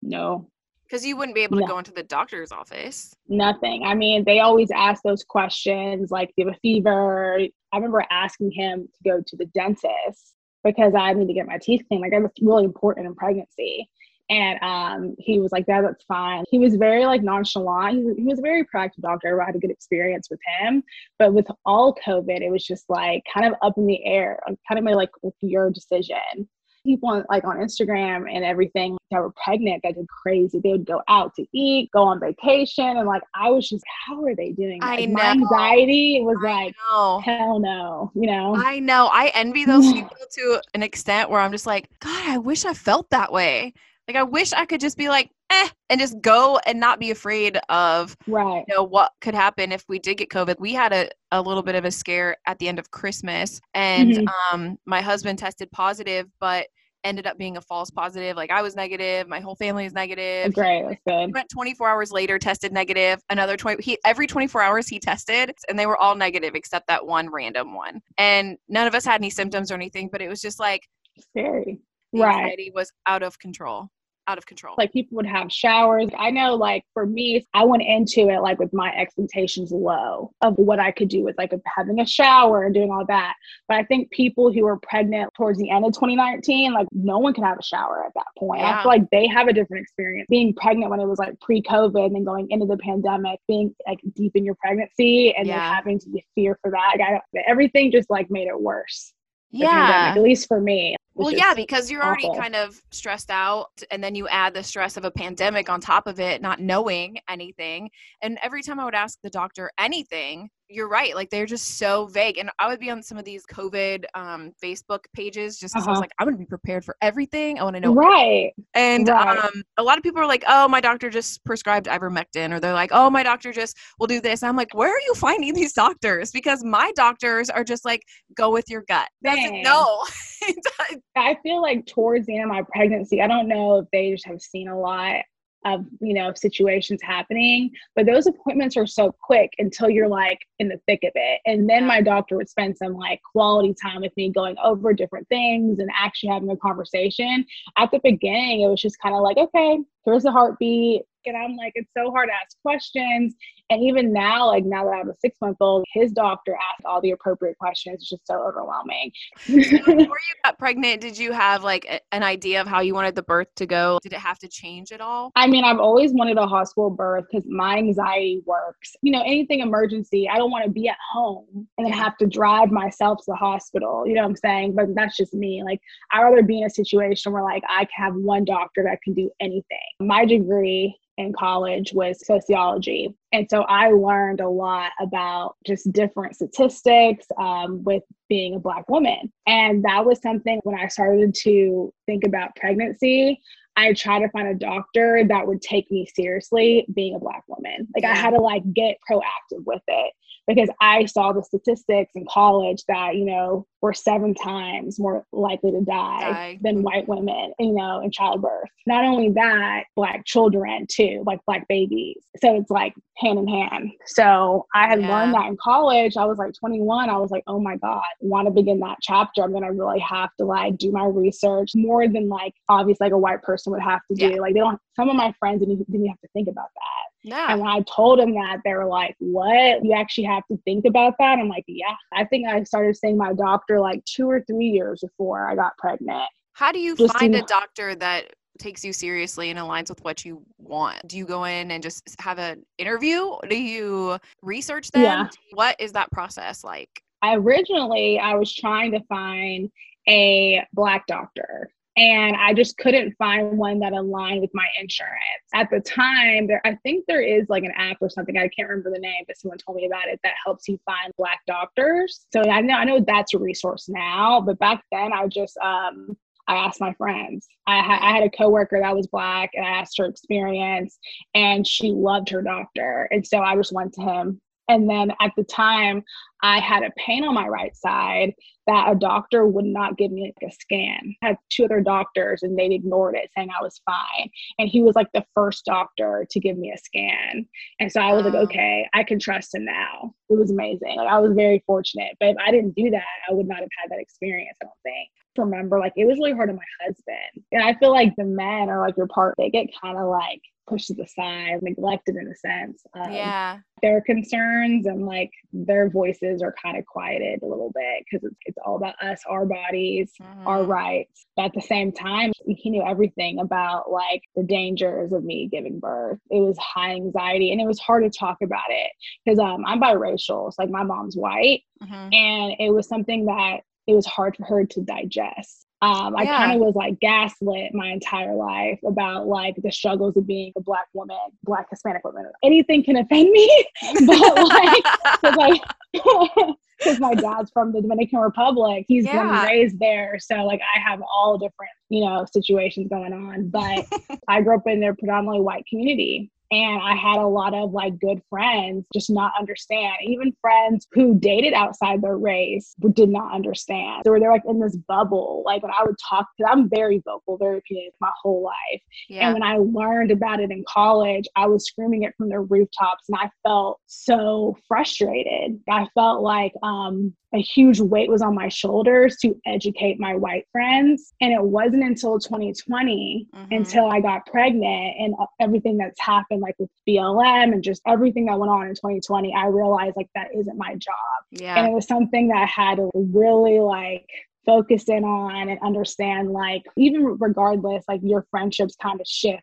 No. 0.00 0.48
Because 0.86 1.04
you 1.04 1.16
wouldn't 1.16 1.34
be 1.34 1.42
able 1.42 1.58
to 1.58 1.66
go 1.66 1.78
into 1.78 1.92
the 1.92 2.02
doctor's 2.02 2.52
office. 2.52 3.14
Nothing. 3.28 3.84
I 3.84 3.94
mean, 3.94 4.24
they 4.24 4.40
always 4.40 4.70
ask 4.70 5.02
those 5.02 5.24
questions 5.24 6.10
like, 6.10 6.28
do 6.28 6.34
you 6.38 6.46
have 6.46 6.54
a 6.54 6.58
fever? 6.60 7.38
I 7.72 7.76
remember 7.76 8.04
asking 8.10 8.52
him 8.52 8.86
to 8.86 9.10
go 9.10 9.22
to 9.26 9.36
the 9.36 9.46
dentist 9.46 10.34
because 10.62 10.94
I 10.94 11.12
need 11.12 11.26
to 11.26 11.34
get 11.34 11.46
my 11.46 11.58
teeth 11.60 11.82
cleaned. 11.88 12.02
Like, 12.02 12.12
that's 12.12 12.40
really 12.42 12.64
important 12.64 13.06
in 13.06 13.14
pregnancy. 13.14 13.88
And 14.30 14.58
um, 14.62 15.14
he 15.18 15.38
was 15.38 15.52
like, 15.52 15.66
"That, 15.66 15.82
that's 15.82 16.02
fine." 16.04 16.44
He 16.50 16.58
was 16.58 16.76
very 16.76 17.04
like 17.04 17.22
nonchalant. 17.22 17.96
He, 17.96 18.22
he 18.22 18.24
was 18.24 18.38
a 18.38 18.42
very 18.42 18.64
proactive 18.64 19.02
doctor. 19.02 19.40
I 19.40 19.44
had 19.44 19.54
a 19.54 19.58
good 19.58 19.70
experience 19.70 20.28
with 20.30 20.40
him. 20.60 20.82
But 21.18 21.34
with 21.34 21.46
all 21.66 21.94
COVID, 22.06 22.40
it 22.40 22.50
was 22.50 22.64
just 22.64 22.84
like 22.88 23.22
kind 23.32 23.46
of 23.46 23.52
up 23.60 23.74
in 23.76 23.86
the 23.86 24.02
air. 24.06 24.40
Kind 24.66 24.78
of 24.78 24.84
my 24.84 24.94
like 24.94 25.10
with 25.22 25.34
your 25.42 25.70
decision 25.70 26.48
people 26.84 27.08
on, 27.08 27.24
like 27.28 27.44
on 27.44 27.56
Instagram 27.56 28.32
and 28.32 28.44
everything 28.44 28.96
that 29.10 29.20
were 29.20 29.32
pregnant 29.42 29.82
that 29.82 29.94
did 29.94 30.06
crazy. 30.08 30.60
They 30.62 30.70
would 30.70 30.86
go 30.86 31.02
out 31.08 31.34
to 31.36 31.46
eat, 31.52 31.90
go 31.92 32.02
on 32.02 32.20
vacation, 32.20 32.96
and 32.96 33.06
like 33.06 33.22
I 33.34 33.50
was 33.50 33.68
just, 33.68 33.84
how 34.06 34.22
are 34.24 34.34
they 34.34 34.52
doing? 34.52 34.80
That? 34.80 34.98
I 34.98 35.04
know. 35.06 35.14
My 35.14 35.30
anxiety 35.30 36.20
was 36.22 36.36
I 36.44 36.64
like, 36.64 36.74
know. 36.90 37.20
hell 37.24 37.58
no, 37.58 38.12
you 38.14 38.26
know. 38.30 38.54
I 38.56 38.78
know. 38.80 39.08
I 39.12 39.30
envy 39.34 39.64
those 39.64 39.92
people 39.92 40.16
to 40.32 40.62
an 40.74 40.82
extent 40.82 41.30
where 41.30 41.40
I'm 41.40 41.52
just 41.52 41.66
like, 41.66 41.88
God, 42.00 42.28
I 42.28 42.38
wish 42.38 42.64
I 42.64 42.74
felt 42.74 43.10
that 43.10 43.32
way. 43.32 43.72
Like 44.08 44.16
I 44.16 44.22
wish 44.22 44.52
I 44.52 44.66
could 44.66 44.80
just 44.80 44.98
be 44.98 45.08
like, 45.08 45.30
eh, 45.50 45.68
and 45.90 46.00
just 46.00 46.20
go 46.20 46.58
and 46.66 46.78
not 46.78 46.98
be 46.98 47.10
afraid 47.10 47.58
of 47.68 48.16
right. 48.26 48.64
you 48.66 48.74
know 48.74 48.82
what 48.82 49.12
could 49.20 49.34
happen 49.34 49.72
if 49.72 49.84
we 49.88 49.98
did 49.98 50.16
get 50.16 50.30
COVID. 50.30 50.58
We 50.58 50.72
had 50.72 50.92
a, 50.92 51.10
a 51.30 51.40
little 51.40 51.62
bit 51.62 51.74
of 51.74 51.84
a 51.84 51.90
scare 51.90 52.36
at 52.46 52.58
the 52.58 52.68
end 52.68 52.78
of 52.78 52.90
Christmas 52.90 53.60
and 53.74 54.12
mm-hmm. 54.12 54.54
um 54.54 54.78
my 54.86 55.00
husband 55.00 55.38
tested 55.38 55.70
positive, 55.70 56.26
but 56.40 56.66
ended 57.04 57.26
up 57.26 57.36
being 57.36 57.58
a 57.58 57.60
false 57.60 57.90
positive. 57.90 58.36
Like 58.36 58.50
I 58.50 58.62
was 58.62 58.74
negative, 58.74 59.28
my 59.28 59.40
whole 59.40 59.54
family 59.54 59.84
is 59.84 59.92
negative. 59.92 60.54
Great, 60.54 60.84
that's 60.88 61.00
good. 61.06 61.26
He 61.26 61.32
went 61.32 61.48
24 61.50 61.88
hours 61.88 62.10
later, 62.10 62.38
tested 62.38 62.72
negative. 62.72 63.20
Another 63.30 63.56
20. 63.56 63.82
He 63.82 63.98
every 64.04 64.26
24 64.26 64.62
hours 64.62 64.88
he 64.88 64.98
tested, 64.98 65.54
and 65.68 65.78
they 65.78 65.86
were 65.86 65.98
all 65.98 66.14
negative 66.14 66.54
except 66.54 66.86
that 66.88 67.06
one 67.06 67.30
random 67.30 67.74
one. 67.74 68.00
And 68.18 68.56
none 68.68 68.86
of 68.86 68.94
us 68.94 69.04
had 69.04 69.20
any 69.20 69.30
symptoms 69.30 69.70
or 69.70 69.74
anything, 69.74 70.08
but 70.10 70.22
it 70.22 70.28
was 70.28 70.40
just 70.40 70.58
like 70.58 70.82
scary. 71.30 71.80
Right. 72.12 72.34
Anxiety 72.34 72.72
was 72.74 72.92
out 73.06 73.22
of 73.22 73.38
control 73.38 73.90
out 74.26 74.38
of 74.38 74.46
control. 74.46 74.74
Like 74.78 74.92
people 74.92 75.16
would 75.16 75.26
have 75.26 75.50
showers. 75.50 76.08
I 76.18 76.30
know, 76.30 76.54
like 76.54 76.84
for 76.92 77.06
me, 77.06 77.46
I 77.54 77.64
went 77.64 77.82
into 77.82 78.28
it 78.28 78.40
like 78.40 78.58
with 78.58 78.72
my 78.72 78.92
expectations 78.94 79.70
low 79.70 80.32
of 80.40 80.54
what 80.56 80.78
I 80.78 80.90
could 80.90 81.08
do 81.08 81.22
with 81.22 81.36
like 81.38 81.52
having 81.76 82.00
a 82.00 82.06
shower 82.06 82.64
and 82.64 82.74
doing 82.74 82.90
all 82.90 83.04
that. 83.06 83.34
But 83.68 83.76
I 83.78 83.84
think 83.84 84.10
people 84.10 84.52
who 84.52 84.64
were 84.64 84.78
pregnant 84.78 85.32
towards 85.36 85.58
the 85.58 85.70
end 85.70 85.84
of 85.84 85.92
2019, 85.92 86.72
like 86.72 86.86
no 86.92 87.18
one 87.18 87.34
could 87.34 87.44
have 87.44 87.58
a 87.58 87.62
shower 87.62 88.04
at 88.04 88.12
that 88.14 88.26
point. 88.38 88.60
Yeah. 88.60 88.78
I 88.78 88.82
feel 88.82 88.90
like 88.90 89.10
they 89.10 89.26
have 89.26 89.48
a 89.48 89.52
different 89.52 89.82
experience 89.82 90.26
being 90.30 90.54
pregnant 90.54 90.90
when 90.90 91.00
it 91.00 91.06
was 91.06 91.18
like 91.18 91.38
pre 91.40 91.62
COVID 91.62 92.06
and 92.06 92.14
then 92.14 92.24
going 92.24 92.46
into 92.50 92.66
the 92.66 92.78
pandemic, 92.78 93.40
being 93.46 93.74
like 93.86 94.00
deep 94.14 94.32
in 94.34 94.44
your 94.44 94.56
pregnancy 94.56 95.34
and 95.36 95.46
yeah. 95.46 95.58
then 95.58 95.74
having 95.74 95.98
to 96.00 96.08
be 96.10 96.24
fear 96.34 96.58
for 96.62 96.70
that. 96.70 96.96
Like, 96.98 97.22
I, 97.36 97.42
everything 97.46 97.92
just 97.92 98.10
like 98.10 98.30
made 98.30 98.48
it 98.48 98.60
worse. 98.60 99.12
Yeah. 99.50 99.70
Pandemic, 99.70 100.16
at 100.16 100.22
least 100.22 100.48
for 100.48 100.60
me. 100.60 100.96
Well, 101.14 101.32
yeah, 101.32 101.54
because 101.54 101.90
you're 101.90 102.02
awful. 102.02 102.30
already 102.30 102.40
kind 102.40 102.56
of 102.56 102.80
stressed 102.90 103.30
out, 103.30 103.70
and 103.90 104.02
then 104.02 104.14
you 104.14 104.26
add 104.28 104.54
the 104.54 104.62
stress 104.62 104.96
of 104.96 105.04
a 105.04 105.10
pandemic 105.10 105.68
on 105.68 105.80
top 105.80 106.06
of 106.06 106.18
it, 106.18 106.42
not 106.42 106.60
knowing 106.60 107.18
anything. 107.28 107.90
And 108.20 108.38
every 108.42 108.62
time 108.62 108.80
I 108.80 108.84
would 108.84 108.94
ask 108.94 109.20
the 109.22 109.30
doctor 109.30 109.70
anything, 109.78 110.50
you're 110.74 110.88
right. 110.88 111.14
Like 111.14 111.30
they're 111.30 111.46
just 111.46 111.78
so 111.78 112.06
vague. 112.06 112.38
And 112.38 112.50
I 112.58 112.66
would 112.66 112.80
be 112.80 112.90
on 112.90 113.02
some 113.02 113.16
of 113.16 113.24
these 113.24 113.46
COVID 113.46 114.04
um, 114.14 114.52
Facebook 114.62 115.04
pages 115.14 115.58
just 115.58 115.74
because 115.74 115.86
uh-huh. 115.86 115.90
I 115.90 115.92
was 115.92 116.00
like, 116.00 116.10
I'm 116.18 116.26
going 116.26 116.34
to 116.34 116.38
be 116.38 116.46
prepared 116.46 116.84
for 116.84 116.96
everything. 117.00 117.58
I 117.58 117.62
want 117.62 117.76
to 117.76 117.80
know. 117.80 117.94
Right. 117.94 118.52
And 118.74 119.08
right. 119.08 119.38
Um, 119.38 119.62
a 119.76 119.82
lot 119.82 119.96
of 119.96 120.02
people 120.02 120.20
are 120.20 120.26
like, 120.26 120.44
oh, 120.48 120.66
my 120.68 120.80
doctor 120.80 121.10
just 121.10 121.44
prescribed 121.44 121.86
ivermectin, 121.86 122.52
or 122.52 122.60
they're 122.60 122.72
like, 122.72 122.90
oh, 122.92 123.08
my 123.08 123.22
doctor 123.22 123.52
just 123.52 123.76
will 123.98 124.08
do 124.08 124.20
this. 124.20 124.42
And 124.42 124.48
I'm 124.48 124.56
like, 124.56 124.74
where 124.74 124.90
are 124.90 125.00
you 125.06 125.14
finding 125.14 125.54
these 125.54 125.72
doctors? 125.72 126.32
Because 126.32 126.64
my 126.64 126.92
doctors 126.96 127.48
are 127.50 127.64
just 127.64 127.84
like, 127.84 128.02
go 128.36 128.50
with 128.50 128.68
your 128.68 128.82
gut. 128.88 129.08
No. 129.22 130.04
I 131.16 131.36
feel 131.42 131.62
like 131.62 131.86
towards 131.86 132.26
the 132.26 132.36
end 132.36 132.44
of 132.44 132.50
my 132.50 132.62
pregnancy, 132.62 133.22
I 133.22 133.28
don't 133.28 133.48
know 133.48 133.78
if 133.78 133.86
they 133.92 134.10
just 134.10 134.26
have 134.26 134.40
seen 134.40 134.68
a 134.68 134.78
lot 134.78 135.22
of 135.64 135.84
you 136.00 136.14
know 136.14 136.32
situations 136.34 137.00
happening 137.02 137.70
but 137.96 138.06
those 138.06 138.26
appointments 138.26 138.76
are 138.76 138.86
so 138.86 139.14
quick 139.22 139.50
until 139.58 139.88
you're 139.88 140.08
like 140.08 140.38
in 140.58 140.68
the 140.68 140.80
thick 140.86 141.00
of 141.04 141.12
it. 141.14 141.40
And 141.46 141.68
then 141.68 141.86
my 141.86 142.00
doctor 142.00 142.36
would 142.36 142.48
spend 142.48 142.76
some 142.76 142.94
like 142.94 143.20
quality 143.32 143.74
time 143.80 144.00
with 144.00 144.16
me 144.16 144.30
going 144.30 144.56
over 144.62 144.92
different 144.92 145.28
things 145.28 145.78
and 145.78 145.90
actually 145.98 146.30
having 146.30 146.50
a 146.50 146.56
conversation. 146.56 147.44
At 147.76 147.90
the 147.90 148.00
beginning 148.02 148.62
it 148.62 148.68
was 148.68 148.80
just 148.80 148.98
kind 149.00 149.14
of 149.14 149.22
like 149.22 149.36
okay 149.36 149.78
here's 150.04 150.22
the 150.22 150.32
heartbeat 150.32 151.02
and 151.26 151.36
I'm 151.36 151.56
like, 151.56 151.72
it's 151.74 151.90
so 151.96 152.10
hard 152.10 152.28
to 152.28 152.32
ask 152.32 152.60
questions. 152.62 153.34
And 153.70 153.82
even 153.82 154.12
now, 154.12 154.46
like 154.46 154.64
now 154.64 154.84
that 154.84 154.90
I 154.92 154.98
have 154.98 155.08
a 155.08 155.14
six 155.20 155.38
month 155.40 155.56
old, 155.60 155.84
his 155.92 156.12
doctor 156.12 156.54
asked 156.54 156.84
all 156.84 157.00
the 157.00 157.12
appropriate 157.12 157.56
questions. 157.58 157.96
It's 157.96 158.10
just 158.10 158.26
so 158.26 158.34
overwhelming. 158.46 159.10
Before 159.46 159.94
you 159.98 160.08
got 160.44 160.58
pregnant, 160.58 161.00
did 161.00 161.16
you 161.16 161.32
have 161.32 161.64
like 161.64 161.86
a, 161.88 162.00
an 162.12 162.22
idea 162.22 162.60
of 162.60 162.66
how 162.66 162.80
you 162.80 162.94
wanted 162.94 163.14
the 163.14 163.22
birth 163.22 163.48
to 163.56 163.66
go? 163.66 163.98
Did 164.02 164.12
it 164.12 164.18
have 164.18 164.38
to 164.40 164.48
change 164.48 164.92
at 164.92 165.00
all? 165.00 165.32
I 165.34 165.46
mean, 165.46 165.64
I've 165.64 165.78
always 165.78 166.12
wanted 166.12 166.36
a 166.36 166.46
hospital 166.46 166.90
birth 166.90 167.24
because 167.30 167.46
my 167.48 167.76
anxiety 167.76 168.42
works. 168.44 168.94
You 169.02 169.12
know, 169.12 169.22
anything 169.22 169.60
emergency, 169.60 170.28
I 170.28 170.36
don't 170.36 170.50
want 170.50 170.64
to 170.64 170.70
be 170.70 170.88
at 170.88 170.96
home 171.12 171.66
and 171.78 171.86
then 171.86 171.92
have 171.92 172.16
to 172.18 172.26
drive 172.26 172.70
myself 172.70 173.18
to 173.20 173.24
the 173.28 173.36
hospital. 173.36 174.06
You 174.06 174.14
know 174.14 174.22
what 174.22 174.28
I'm 174.28 174.36
saying? 174.36 174.74
But 174.74 174.94
that's 174.94 175.16
just 175.16 175.32
me. 175.32 175.62
Like, 175.64 175.80
I'd 176.12 176.22
rather 176.22 176.42
be 176.42 176.60
in 176.60 176.66
a 176.66 176.70
situation 176.70 177.32
where 177.32 177.42
like 177.42 177.62
I 177.68 177.86
have 177.94 178.14
one 178.14 178.44
doctor 178.44 178.82
that 178.84 179.00
can 179.02 179.14
do 179.14 179.30
anything. 179.40 179.64
My 180.00 180.24
degree 180.24 180.96
in 181.16 181.32
college 181.32 181.92
was 181.94 182.26
sociology. 182.26 183.14
And 183.32 183.46
so 183.48 183.62
I 183.62 183.90
learned 183.90 184.40
a 184.40 184.48
lot 184.48 184.92
about 185.00 185.54
just 185.64 185.92
different 185.92 186.34
statistics 186.34 187.26
um, 187.38 187.84
with 187.84 188.02
being 188.28 188.56
a 188.56 188.58
Black 188.58 188.88
woman. 188.88 189.32
And 189.46 189.84
that 189.84 190.04
was 190.04 190.20
something 190.20 190.60
when 190.64 190.78
I 190.78 190.88
started 190.88 191.34
to 191.42 191.92
think 192.06 192.24
about 192.26 192.56
pregnancy, 192.56 193.40
I 193.76 193.92
tried 193.92 194.20
to 194.20 194.28
find 194.30 194.48
a 194.48 194.54
doctor 194.54 195.24
that 195.28 195.46
would 195.46 195.60
take 195.60 195.90
me 195.90 196.06
seriously 196.14 196.86
being 196.94 197.14
a 197.14 197.18
Black 197.18 197.42
woman. 197.48 197.88
Like 197.94 198.04
I 198.04 198.14
had 198.14 198.30
to 198.30 198.40
like 198.40 198.62
get 198.72 198.98
proactive 199.08 199.64
with 199.66 199.82
it 199.88 200.12
because 200.46 200.68
I 200.80 201.06
saw 201.06 201.32
the 201.32 201.42
statistics 201.42 202.12
in 202.14 202.26
college 202.30 202.84
that, 202.88 203.16
you 203.16 203.24
know, 203.24 203.66
we're 203.80 203.92
seven 203.92 204.34
times 204.34 204.98
more 204.98 205.26
likely 205.32 205.70
to 205.72 205.80
die, 205.82 206.20
die. 206.20 206.58
than 206.62 206.82
white 206.82 207.06
women, 207.06 207.52
you 207.58 207.72
know, 207.72 208.00
in 208.00 208.10
childbirth. 208.10 208.68
Not 208.86 209.04
only 209.04 209.30
that, 209.32 209.84
black 209.94 210.24
children 210.24 210.86
too, 210.90 211.22
like 211.26 211.40
black 211.46 211.68
babies. 211.68 212.16
So 212.40 212.56
it's 212.56 212.70
like 212.70 212.94
hand 213.18 213.38
in 213.38 213.46
hand. 213.46 213.90
So 214.06 214.66
I 214.74 214.88
had 214.88 215.00
yeah. 215.02 215.14
learned 215.14 215.34
that 215.34 215.46
in 215.46 215.56
college. 215.62 216.16
I 216.16 216.24
was 216.24 216.38
like 216.38 216.54
21. 216.58 217.10
I 217.10 217.16
was 217.18 217.30
like, 217.30 217.44
oh 217.46 217.60
my 217.60 217.76
God, 217.76 218.02
want 218.20 218.46
to 218.46 218.52
begin 218.52 218.80
that 218.80 218.98
chapter. 219.02 219.42
I'm 219.42 219.52
going 219.52 219.64
to 219.64 219.72
really 219.72 220.00
have 220.00 220.30
to 220.38 220.46
like 220.46 220.78
do 220.78 220.90
my 220.90 221.04
research 221.04 221.72
more 221.74 222.08
than 222.08 222.28
like 222.28 222.54
obviously 222.68 223.04
like 223.04 223.12
a 223.12 223.18
white 223.18 223.42
person 223.42 223.72
would 223.72 223.82
have 223.82 224.00
to 224.10 224.14
do. 224.14 224.34
Yeah. 224.34 224.40
Like 224.40 224.54
they 224.54 224.60
don't, 224.60 224.80
some 224.96 225.10
of 225.10 225.16
my 225.16 225.34
friends 225.38 225.60
didn't, 225.60 225.90
didn't 225.90 226.06
have 226.06 226.20
to 226.20 226.28
think 226.32 226.48
about 226.48 226.68
that. 226.74 227.13
Yeah. 227.24 227.46
And 227.50 227.60
when 227.60 227.70
I 227.70 227.80
told 227.88 228.18
them 228.20 228.34
that, 228.34 228.60
they 228.64 228.74
were 228.74 228.86
like, 228.86 229.16
What? 229.18 229.84
You 229.84 229.94
actually 229.94 230.24
have 230.24 230.46
to 230.48 230.58
think 230.64 230.84
about 230.84 231.14
that? 231.18 231.38
I'm 231.38 231.48
like, 231.48 231.64
Yeah. 231.66 231.94
I 232.12 232.24
think 232.24 232.46
I 232.46 232.62
started 232.64 232.96
seeing 232.96 233.16
my 233.16 233.32
doctor 233.32 233.80
like 233.80 234.04
two 234.04 234.30
or 234.30 234.42
three 234.42 234.66
years 234.66 235.00
before 235.00 235.48
I 235.48 235.56
got 235.56 235.76
pregnant. 235.78 236.28
How 236.52 236.70
do 236.70 236.78
you 236.78 236.94
just 236.94 237.18
find 237.18 237.34
a 237.34 237.42
doctor 237.42 237.94
that 237.96 238.34
takes 238.58 238.84
you 238.84 238.92
seriously 238.92 239.50
and 239.50 239.58
aligns 239.58 239.88
with 239.88 240.04
what 240.04 240.24
you 240.24 240.44
want? 240.58 241.08
Do 241.08 241.18
you 241.18 241.24
go 241.24 241.44
in 241.44 241.70
and 241.70 241.82
just 241.82 242.14
have 242.20 242.38
an 242.38 242.64
interview? 242.78 243.32
Do 243.48 243.60
you 243.60 244.18
research 244.42 244.90
them? 244.92 245.02
Yeah. 245.02 245.28
What 245.52 245.76
is 245.80 245.92
that 245.92 246.12
process 246.12 246.62
like? 246.62 247.02
I 247.22 247.36
originally 247.36 248.18
I 248.18 248.34
was 248.34 248.54
trying 248.54 248.92
to 248.92 249.00
find 249.08 249.70
a 250.06 250.62
black 250.74 251.06
doctor 251.06 251.70
and 251.96 252.36
I 252.36 252.52
just 252.54 252.76
couldn't 252.78 253.14
find 253.18 253.56
one 253.56 253.78
that 253.80 253.92
aligned 253.92 254.40
with 254.40 254.50
my 254.52 254.66
insurance. 254.80 255.14
At 255.54 255.70
the 255.70 255.80
time, 255.80 256.46
there 256.46 256.60
I 256.64 256.76
think 256.82 257.04
there 257.06 257.22
is 257.22 257.48
like 257.48 257.64
an 257.64 257.72
app 257.76 257.98
or 258.00 258.10
something, 258.10 258.36
I 258.36 258.48
can't 258.48 258.68
remember 258.68 258.90
the 258.90 258.98
name, 258.98 259.24
but 259.26 259.38
someone 259.38 259.58
told 259.58 259.76
me 259.76 259.86
about 259.86 260.08
it 260.08 260.20
that 260.24 260.34
helps 260.44 260.68
you 260.68 260.78
find 260.84 261.12
black 261.16 261.40
doctors. 261.46 262.26
So 262.32 262.42
I 262.42 262.60
know 262.60 262.74
I 262.74 262.84
know 262.84 263.04
that's 263.06 263.34
a 263.34 263.38
resource 263.38 263.88
now, 263.88 264.40
but 264.40 264.58
back 264.58 264.82
then 264.90 265.12
I 265.12 265.26
just 265.28 265.56
um 265.58 266.16
I 266.46 266.56
asked 266.56 266.80
my 266.80 266.92
friends. 266.94 267.46
I, 267.66 267.80
ha- 267.80 268.00
I, 268.02 268.12
had 268.12 268.22
a 268.22 268.28
coworker 268.28 268.78
that 268.78 268.94
was 268.94 269.06
black, 269.06 269.52
and 269.54 269.64
I 269.64 269.70
asked 269.70 269.96
her 269.96 270.04
experience, 270.04 270.98
and 271.34 271.66
she 271.66 271.90
loved 271.90 272.28
her 272.28 272.42
doctor, 272.42 273.08
and 273.10 273.26
so 273.26 273.38
I 273.38 273.56
just 273.56 273.72
went 273.72 273.94
to 273.94 274.02
him 274.02 274.40
and 274.68 274.88
then 274.88 275.12
at 275.20 275.32
the 275.36 275.44
time, 275.44 276.02
I 276.42 276.58
had 276.58 276.82
a 276.82 276.90
pain 276.96 277.24
on 277.24 277.34
my 277.34 277.46
right 277.46 277.74
side 277.74 278.32
that 278.66 278.90
a 278.90 278.94
doctor 278.94 279.46
would 279.46 279.64
not 279.64 279.96
give 279.96 280.10
me 280.10 280.32
like 280.40 280.50
a 280.50 280.54
scan. 280.54 281.14
I 281.22 281.28
had 281.28 281.36
two 281.50 281.64
other 281.64 281.80
doctors 281.80 282.42
and 282.42 282.58
they 282.58 282.66
ignored 282.66 283.14
it, 283.14 283.30
saying 283.34 283.48
I 283.50 283.62
was 283.62 283.80
fine. 283.84 284.30
And 284.58 284.68
he 284.68 284.82
was 284.82 284.94
like 284.94 285.08
the 285.12 285.24
first 285.34 285.64
doctor 285.64 286.26
to 286.30 286.40
give 286.40 286.58
me 286.58 286.70
a 286.70 286.78
scan. 286.78 287.46
And 287.80 287.90
so 287.90 288.00
I 288.00 288.12
was 288.12 288.24
like, 288.24 288.34
okay, 288.34 288.86
I 288.94 289.04
can 289.04 289.18
trust 289.18 289.54
him 289.54 289.64
now. 289.64 290.14
It 290.28 290.38
was 290.38 290.50
amazing. 290.50 290.96
Like 290.96 291.08
I 291.08 291.18
was 291.18 291.32
very 291.34 291.62
fortunate. 291.66 292.16
But 292.20 292.30
if 292.30 292.36
I 292.44 292.50
didn't 292.50 292.74
do 292.74 292.90
that, 292.90 293.04
I 293.30 293.34
would 293.34 293.48
not 293.48 293.60
have 293.60 293.68
had 293.80 293.90
that 293.90 294.00
experience, 294.00 294.56
I 294.62 294.66
don't 294.66 294.74
think. 294.82 295.10
Remember, 295.38 295.78
like 295.78 295.92
it 295.96 296.06
was 296.06 296.18
really 296.18 296.32
hard 296.32 296.50
on 296.50 296.56
my 296.56 296.62
husband. 296.84 297.44
And 297.52 297.62
I 297.62 297.74
feel 297.74 297.92
like 297.92 298.14
the 298.16 298.24
men 298.24 298.68
are 298.68 298.80
like 298.80 298.96
your 298.96 299.08
part, 299.08 299.34
they 299.38 299.50
get 299.50 299.66
kind 299.80 299.98
of 299.98 300.08
like 300.08 300.40
pushed 300.66 300.88
to 300.88 300.94
the 300.94 301.06
side, 301.06 301.58
neglected 301.62 302.16
in 302.16 302.28
a 302.28 302.34
sense. 302.34 302.82
Um, 302.94 303.12
yeah. 303.12 303.58
Their 303.82 304.00
concerns 304.00 304.86
and 304.86 305.04
like 305.04 305.30
their 305.52 305.90
voices 305.90 306.42
are 306.42 306.54
kind 306.62 306.78
of 306.78 306.86
quieted 306.86 307.42
a 307.42 307.46
little 307.46 307.70
bit 307.74 308.04
because 308.04 308.24
it's, 308.24 308.36
it's 308.46 308.58
all 308.64 308.76
about 308.76 308.94
us, 309.02 309.20
our 309.28 309.44
bodies, 309.44 310.12
mm-hmm. 310.20 310.46
our 310.46 310.64
rights. 310.64 311.26
But 311.36 311.46
at 311.46 311.54
the 311.54 311.60
same 311.60 311.92
time, 311.92 312.32
he 312.46 312.70
knew 312.70 312.82
everything 312.82 313.40
about 313.40 313.90
like 313.90 314.22
the 314.36 314.42
dangers 314.42 315.12
of 315.12 315.24
me 315.24 315.48
giving 315.50 315.80
birth. 315.80 316.18
It 316.30 316.40
was 316.40 316.56
high 316.58 316.92
anxiety 316.92 317.52
and 317.52 317.60
it 317.60 317.66
was 317.66 317.80
hard 317.80 318.04
to 318.04 318.18
talk 318.18 318.38
about 318.42 318.70
it 318.70 318.90
because 319.24 319.38
um, 319.38 319.64
I'm 319.66 319.80
biracial. 319.80 320.52
So 320.52 320.54
like 320.58 320.70
my 320.70 320.84
mom's 320.84 321.16
white. 321.16 321.62
Mm-hmm. 321.82 322.14
And 322.14 322.54
it 322.58 322.72
was 322.72 322.88
something 322.88 323.26
that 323.26 323.60
it 323.86 323.94
was 323.94 324.06
hard 324.06 324.36
for 324.36 324.44
her 324.44 324.64
to 324.64 324.80
digest. 324.80 325.64
Um, 325.82 326.16
I 326.16 326.22
yeah. 326.22 326.38
kind 326.38 326.54
of 326.54 326.60
was 326.60 326.74
like 326.74 326.98
gaslit 327.00 327.74
my 327.74 327.88
entire 327.88 328.34
life 328.34 328.78
about 328.86 329.26
like 329.26 329.54
the 329.62 329.70
struggles 329.70 330.16
of 330.16 330.26
being 330.26 330.50
a 330.56 330.62
black 330.62 330.86
woman, 330.94 331.18
black 331.42 331.66
Hispanic 331.68 332.02
woman. 332.04 332.24
Anything 332.42 332.82
can 332.82 332.96
offend 332.96 333.30
me, 333.30 333.66
but 334.06 334.48
like, 334.48 334.84
cause 335.20 335.36
like, 335.36 335.60
because 336.78 337.00
my 337.00 337.14
dad's 337.14 337.50
from 337.50 337.72
the 337.72 337.82
Dominican 337.82 338.20
Republic, 338.20 338.86
he's 338.88 339.04
yeah. 339.04 339.44
raised 339.44 339.78
there, 339.78 340.18
so 340.18 340.36
like 340.46 340.60
I 340.74 340.80
have 340.80 341.02
all 341.02 341.36
different 341.36 341.72
you 341.90 342.02
know 342.02 342.24
situations 342.32 342.88
going 342.88 343.12
on. 343.12 343.48
But 343.48 343.86
I 344.28 344.40
grew 344.40 344.56
up 344.56 344.66
in 344.66 344.82
a 344.84 344.94
predominantly 344.94 345.42
white 345.42 345.66
community, 345.68 346.30
and 346.50 346.82
I 346.82 346.94
had 346.94 347.18
a 347.18 347.26
lot 347.26 347.54
of 347.54 347.72
like 347.72 347.98
good 347.98 348.20
friends 348.28 348.84
just 348.92 349.10
not 349.10 349.32
understand. 349.38 349.94
Even 350.04 350.34
friends 350.40 350.86
who 350.92 351.18
dated 351.18 351.52
outside 351.52 352.02
their 352.02 352.16
race 352.16 352.74
did 352.92 353.08
not 353.08 353.32
understand. 353.34 354.02
So 354.06 354.16
they're 354.18 354.30
like 354.30 354.42
in 354.46 354.60
this 354.60 354.76
bubble. 354.76 355.42
Like 355.44 355.62
when 355.62 355.72
I 355.72 355.84
would 355.84 355.96
talk, 356.08 356.28
because 356.36 356.50
I'm 356.52 356.68
very 356.68 357.02
vocal, 357.04 357.38
very 357.38 357.58
opinionated 357.58 357.94
my 358.00 358.10
whole 358.22 358.42
life. 358.42 358.80
Yeah. 359.08 359.26
And 359.26 359.34
when 359.34 359.42
I 359.42 359.56
learned 359.56 360.10
about 360.10 360.40
it 360.40 360.50
in 360.50 360.64
college, 360.68 361.26
I 361.36 361.46
was 361.46 361.66
screaming 361.66 362.02
it 362.02 362.14
from 362.16 362.28
the 362.28 362.40
rooftops 362.40 363.08
and 363.08 363.18
I 363.18 363.30
felt 363.42 363.80
so 363.86 364.56
frustrated. 364.68 365.60
I 365.68 365.86
felt 365.94 366.22
like 366.22 366.52
um, 366.62 367.14
a 367.34 367.42
huge 367.42 367.80
weight 367.80 368.08
was 368.08 368.22
on 368.22 368.34
my 368.34 368.48
shoulders 368.48 369.16
to 369.22 369.34
educate 369.44 369.98
my 369.98 370.14
white 370.14 370.46
friends. 370.52 371.12
And 371.20 371.32
it 371.32 371.42
wasn't 371.42 371.82
until 371.82 372.18
2020 372.18 373.28
mm-hmm. 373.34 373.52
until 373.52 373.86
I 373.86 374.00
got 374.00 374.26
pregnant 374.26 374.94
and 374.98 375.14
everything 375.40 375.76
that's 375.76 375.98
happened, 376.34 376.42
like 376.42 376.56
with 376.58 376.70
BLM 376.88 377.52
and 377.52 377.62
just 377.62 377.82
everything 377.86 378.26
that 378.26 378.38
went 378.38 378.50
on 378.50 378.66
in 378.66 378.74
2020, 378.74 379.34
I 379.34 379.46
realized 379.46 379.96
like 379.96 380.08
that 380.14 380.28
isn't 380.36 380.56
my 380.56 380.74
job. 380.74 380.94
Yeah. 381.30 381.56
And 381.58 381.68
it 381.68 381.72
was 381.72 381.86
something 381.86 382.28
that 382.28 382.42
I 382.42 382.46
had 382.46 382.76
to 382.76 382.90
really 382.94 383.60
like 383.60 384.06
focus 384.46 384.84
in 384.88 385.04
on 385.04 385.48
and 385.48 385.58
understand 385.62 386.30
like 386.30 386.62
even 386.76 387.16
regardless 387.18 387.84
like 387.88 388.00
your 388.02 388.26
friendships 388.30 388.76
kind 388.80 389.00
of 389.00 389.06
shift 389.06 389.42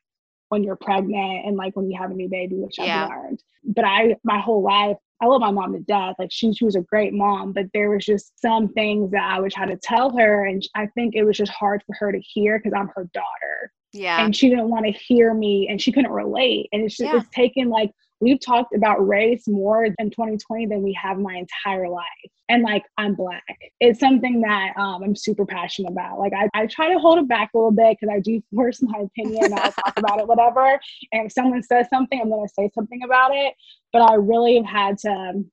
when 0.49 0.63
you're 0.63 0.75
pregnant 0.75 1.45
and 1.45 1.57
like 1.57 1.75
when 1.75 1.89
you 1.89 1.99
have 1.99 2.11
a 2.11 2.13
new 2.13 2.29
baby 2.29 2.57
which 2.57 2.75
yeah. 2.77 3.05
i've 3.05 3.09
learned 3.09 3.41
but 3.63 3.83
i 3.83 4.15
my 4.23 4.37
whole 4.37 4.61
life 4.61 4.97
I 5.19 5.27
love 5.27 5.41
my 5.41 5.51
mom 5.51 5.73
to 5.73 5.79
death. 5.79 6.15
Like 6.17 6.31
she, 6.31 6.51
she 6.51 6.65
was 6.65 6.75
a 6.75 6.81
great 6.81 7.13
mom, 7.13 7.53
but 7.53 7.67
there 7.75 7.91
was 7.91 8.03
just 8.03 8.39
some 8.41 8.69
things 8.69 9.11
that 9.11 9.21
I 9.21 9.39
would 9.39 9.51
try 9.51 9.67
to 9.67 9.77
tell 9.77 10.17
her. 10.17 10.47
And 10.47 10.67
I 10.73 10.87
think 10.95 11.13
it 11.13 11.23
was 11.23 11.37
just 11.37 11.51
hard 11.51 11.83
for 11.85 11.95
her 11.99 12.11
to 12.11 12.19
hear 12.19 12.57
because 12.57 12.73
I'm 12.75 12.89
her 12.95 13.07
daughter. 13.13 13.71
Yeah. 13.93 14.23
And 14.23 14.35
she 14.35 14.49
didn't 14.49 14.69
want 14.69 14.85
to 14.85 14.91
hear 14.91 15.33
me 15.33 15.67
and 15.69 15.81
she 15.81 15.91
couldn't 15.91 16.11
relate. 16.11 16.69
And 16.71 16.83
it's 16.83 16.97
just, 16.97 17.11
yeah. 17.11 17.19
it's 17.19 17.29
taken 17.29 17.69
like 17.69 17.91
we've 18.21 18.39
talked 18.39 18.73
about 18.73 19.05
race 19.05 19.47
more 19.47 19.83
in 19.83 19.95
2020 19.99 20.67
than 20.67 20.81
we 20.81 20.93
have 20.93 21.17
my 21.17 21.35
entire 21.35 21.89
life. 21.89 22.05
And 22.47 22.63
like, 22.63 22.83
I'm 22.97 23.15
Black. 23.15 23.43
It's 23.79 23.99
something 23.99 24.41
that 24.41 24.73
um, 24.77 25.03
I'm 25.03 25.15
super 25.15 25.45
passionate 25.45 25.91
about. 25.91 26.19
Like, 26.19 26.33
I, 26.33 26.47
I 26.53 26.67
try 26.67 26.93
to 26.93 26.99
hold 26.99 27.17
it 27.17 27.27
back 27.27 27.49
a 27.53 27.57
little 27.57 27.71
bit 27.71 27.97
because 27.99 28.13
I 28.13 28.19
do 28.19 28.41
force 28.55 28.81
my 28.81 28.99
opinion. 28.99 29.53
I'll 29.53 29.71
talk 29.71 29.93
about 29.97 30.19
it, 30.19 30.27
whatever. 30.27 30.79
And 31.11 31.25
if 31.25 31.31
someone 31.31 31.63
says 31.63 31.87
something, 31.89 32.21
I'm 32.21 32.29
going 32.29 32.47
to 32.47 32.53
say 32.53 32.69
something 32.73 33.03
about 33.03 33.31
it. 33.33 33.55
But 33.91 34.03
I 34.03 34.15
really 34.15 34.57
have 34.57 34.65
had 34.65 34.97
to 34.99 35.09
um, 35.09 35.51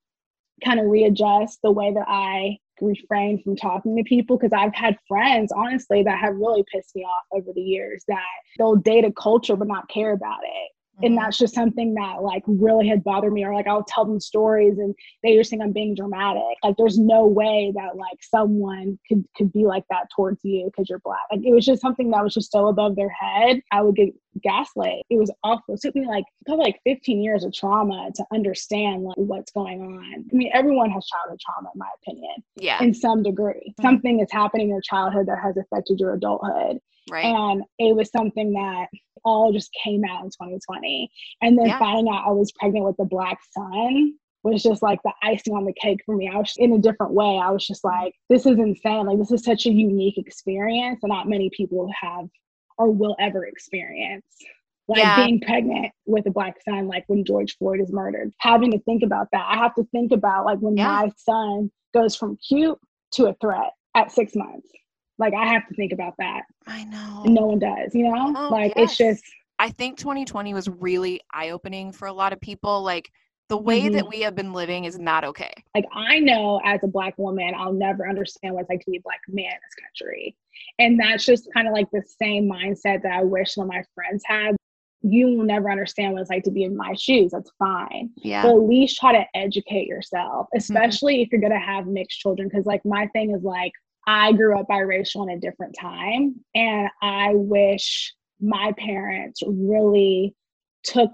kind 0.64 0.78
of 0.78 0.87
readjust 0.87 1.61
the 1.62 1.71
way 1.71 1.92
that 1.92 2.04
I 2.07 2.59
refrain 2.80 3.42
from 3.42 3.56
talking 3.56 3.97
to 3.97 4.02
people 4.04 4.37
because 4.37 4.52
I've 4.52 4.75
had 4.75 4.97
friends, 5.06 5.52
honestly, 5.52 6.02
that 6.02 6.18
have 6.18 6.37
really 6.37 6.64
pissed 6.73 6.94
me 6.94 7.02
off 7.02 7.25
over 7.32 7.52
the 7.54 7.61
years 7.61 8.04
that 8.08 8.18
they'll 8.58 8.76
date 8.76 9.04
a 9.04 9.12
culture 9.12 9.56
but 9.56 9.68
not 9.68 9.88
care 9.88 10.12
about 10.12 10.40
it 10.42 10.70
and 11.02 11.12
mm-hmm. 11.12 11.17
that's 11.17 11.38
just 11.38 11.55
something 11.55 11.95
that 11.95 12.23
like 12.23 12.43
really 12.47 12.88
had 12.88 13.05
bothered 13.05 13.33
me 13.33 13.45
or 13.45 13.55
like 13.55 13.67
i'll 13.67 13.85
tell 13.85 14.05
them 14.05 14.21
stories 14.21 14.78
and 14.78 14.95
they 15.23 15.37
just 15.37 15.50
think 15.50 15.62
i'm 15.62 15.73
being 15.73 15.95
dramatic. 15.95 16.43
Like 16.62 16.76
there's 16.76 16.99
no 16.99 17.26
way 17.26 17.73
that 17.75 17.97
like 17.97 18.19
someone 18.21 18.99
could 19.09 19.25
could 19.37 19.52
be 19.52 19.64
like 19.64 19.85
that 19.90 20.09
towards 20.14 20.40
you 20.43 20.67
because 20.67 20.88
you're 20.88 21.00
black. 21.00 21.21
Like 21.31 21.40
it 21.45 21.55
was 21.55 21.64
just 21.64 21.83
something 21.83 22.11
that 22.11 22.23
was 22.23 22.35
just 22.35 22.52
so 22.52 22.69
above 22.69 22.97
their 22.97 23.11
head. 23.11 23.61
I 23.73 23.83
would 23.83 23.97
get 23.97 24.14
gaslit. 24.43 25.02
It 25.11 25.19
was 25.19 25.31
awful. 25.45 25.75
It 25.75 25.81
took 25.81 25.95
me 25.95 26.07
like 26.07 26.25
probably 26.47 26.64
like 26.64 26.81
15 26.85 27.23
years 27.23 27.45
of 27.45 27.52
trauma 27.52 28.11
to 28.14 28.25
understand 28.33 29.02
like 29.02 29.17
what's 29.17 29.52
going 29.52 29.83
on. 29.83 30.25
I 30.33 30.37
mean 30.37 30.50
everyone 30.52 30.90
has 30.90 31.07
childhood 31.07 31.40
trauma 31.40 31.71
in 31.75 31.78
my 31.78 31.88
opinion 32.02 32.43
yeah. 32.57 32.83
in 32.83 32.95
some 32.95 33.23
degree. 33.23 33.55
Mm-hmm. 33.69 33.83
something 33.83 34.21
is 34.21 34.28
happening 34.31 34.69
in 34.69 34.71
your 34.71 34.81
childhood 34.81 35.26
that 35.26 35.38
has 35.43 35.57
affected 35.57 36.00
your 36.00 36.14
adulthood. 36.14 36.78
Right. 37.11 37.25
And 37.25 37.62
it 37.78 37.97
was 37.97 38.11
something 38.11 38.52
that 38.52 38.88
all 39.25 39.52
just 39.52 39.70
came 39.84 40.02
out 40.04 40.25
in 40.25 40.30
2020. 40.30 41.10
And 41.42 41.58
then 41.58 41.66
yeah. 41.66 41.78
finding 41.78 42.12
out 42.12 42.26
I 42.26 42.30
was 42.30 42.52
pregnant 42.52 42.84
with 42.84 42.96
a 42.98 43.04
black 43.04 43.38
son 43.52 44.14
was 44.42 44.62
just 44.62 44.82
like 44.82 45.00
the 45.02 45.12
icing 45.22 45.54
on 45.54 45.64
the 45.64 45.72
cake 45.72 46.00
for 46.06 46.16
me. 46.16 46.30
I 46.32 46.37
was 46.38 46.54
in 46.56 46.72
a 46.72 46.78
different 46.78 47.12
way. 47.12 47.40
I 47.42 47.50
was 47.50 47.66
just 47.66 47.84
like, 47.84 48.14
this 48.28 48.46
is 48.46 48.58
insane. 48.58 49.06
Like, 49.06 49.18
this 49.18 49.32
is 49.32 49.42
such 49.42 49.66
a 49.66 49.72
unique 49.72 50.16
experience 50.16 51.00
and 51.02 51.10
not 51.10 51.28
many 51.28 51.50
people 51.50 51.90
have 52.00 52.26
or 52.78 52.90
will 52.90 53.16
ever 53.18 53.44
experience. 53.44 54.25
Like 54.87 55.00
yeah. 55.00 55.26
being 55.26 55.40
pregnant 55.40 55.92
with 56.06 56.26
a 56.26 56.30
black 56.30 56.56
son, 56.66 56.88
like 56.88 57.04
when 57.08 57.25
George 57.25 57.58
Floyd 57.58 57.80
is 57.80 57.92
murdered, 57.92 58.32
having 58.38 58.70
to 58.70 58.78
think 58.80 59.02
about 59.02 59.28
that. 59.32 59.46
I 59.46 59.58
have 59.58 59.75
to 59.75 59.84
think 59.92 60.12
about 60.12 60.46
like 60.46 60.60
when 60.60 60.78
yeah. 60.78 60.87
my 60.87 61.12
son 61.16 61.70
goes 61.92 62.16
from 62.16 62.38
cute 62.48 62.78
to 63.12 63.26
a 63.26 63.34
threat 63.34 63.72
at 63.94 64.12
six 64.12 64.34
months. 64.34 64.68
Like 65.18 65.34
I 65.34 65.46
have 65.46 65.66
to 65.68 65.75
think 65.75 65.92
about 65.92 66.14
that. 66.18 66.42
I 66.66 66.84
know. 66.84 67.22
And 67.25 67.34
no 67.34 67.46
one 67.46 67.58
does, 67.58 67.94
you 67.94 68.04
know? 68.04 68.34
Oh, 68.37 68.48
like 68.50 68.72
yes. 68.76 68.90
it's 68.90 68.98
just 68.98 69.25
I 69.58 69.70
think 69.70 69.98
2020 69.98 70.54
was 70.54 70.68
really 70.68 71.20
eye-opening 71.32 71.92
for 71.92 72.06
a 72.06 72.12
lot 72.12 72.32
of 72.32 72.40
people 72.40 72.82
like 72.82 73.10
the 73.48 73.56
way 73.56 73.82
mm-hmm. 73.82 73.94
that 73.94 74.08
we 74.08 74.20
have 74.20 74.34
been 74.34 74.52
living 74.52 74.84
is 74.84 74.98
not 74.98 75.25
okay. 75.25 75.52
Like 75.75 75.87
I 75.92 76.18
know 76.18 76.60
as 76.64 76.80
a 76.82 76.87
black 76.87 77.16
woman, 77.16 77.54
I'll 77.56 77.72
never 77.72 78.06
understand 78.06 78.54
what 78.54 78.62
it's 78.62 78.70
like 78.70 78.84
to 78.84 78.90
be 78.90 78.98
a 78.98 79.02
black 79.02 79.20
man 79.26 79.46
in 79.46 79.50
this 79.50 79.75
country. 79.75 80.37
And 80.78 81.00
that's 81.00 81.25
just 81.25 81.48
kind 81.54 81.66
of 81.66 81.72
like 81.72 81.90
the 81.90 82.02
same 82.20 82.48
mindset 82.48 83.02
that 83.02 83.12
I 83.12 83.22
wish 83.22 83.54
some 83.54 83.62
of 83.62 83.68
my 83.68 83.82
friends 83.94 84.22
had. 84.26 84.54
You 85.00 85.28
will 85.28 85.44
never 85.44 85.70
understand 85.70 86.12
what 86.12 86.20
it's 86.20 86.30
like 86.30 86.42
to 86.44 86.50
be 86.50 86.64
in 86.64 86.76
my 86.76 86.92
shoes. 86.94 87.30
That's 87.32 87.50
fine. 87.58 88.10
Yeah. 88.16 88.42
But 88.42 88.50
at 88.50 88.62
least 88.62 88.98
try 88.98 89.12
to 89.12 89.25
educate 89.34 89.87
yourself, 89.87 90.46
mm-hmm. 90.46 90.58
especially 90.58 91.14
mm-hmm. 91.14 91.22
if 91.22 91.32
you're 91.32 91.40
gonna 91.40 91.58
have 91.58 91.87
mixed 91.87 92.18
children. 92.18 92.50
Cause 92.50 92.66
like 92.66 92.84
my 92.84 93.06
thing 93.08 93.30
is 93.30 93.42
like 93.42 93.72
I 94.07 94.33
grew 94.33 94.59
up 94.59 94.69
biracial 94.69 95.25
in 95.25 95.37
a 95.37 95.40
different 95.40 95.76
time. 95.78 96.37
And 96.55 96.88
I 97.02 97.33
wish 97.35 98.14
my 98.40 98.73
parents 98.78 99.43
really 99.47 100.35
took 100.85 101.11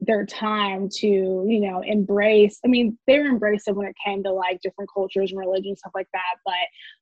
their 0.00 0.24
time 0.24 0.88
to, 0.88 1.06
you 1.06 1.60
know, 1.60 1.82
embrace. 1.82 2.60
I 2.64 2.68
mean, 2.68 2.96
they 3.06 3.18
were 3.18 3.38
embracive 3.38 3.74
when 3.74 3.88
it 3.88 3.96
came 4.04 4.22
to 4.22 4.32
like 4.32 4.60
different 4.62 4.90
cultures 4.94 5.32
and 5.32 5.40
religions, 5.40 5.80
stuff 5.80 5.92
like 5.94 6.06
that. 6.12 6.36
But 6.44 6.54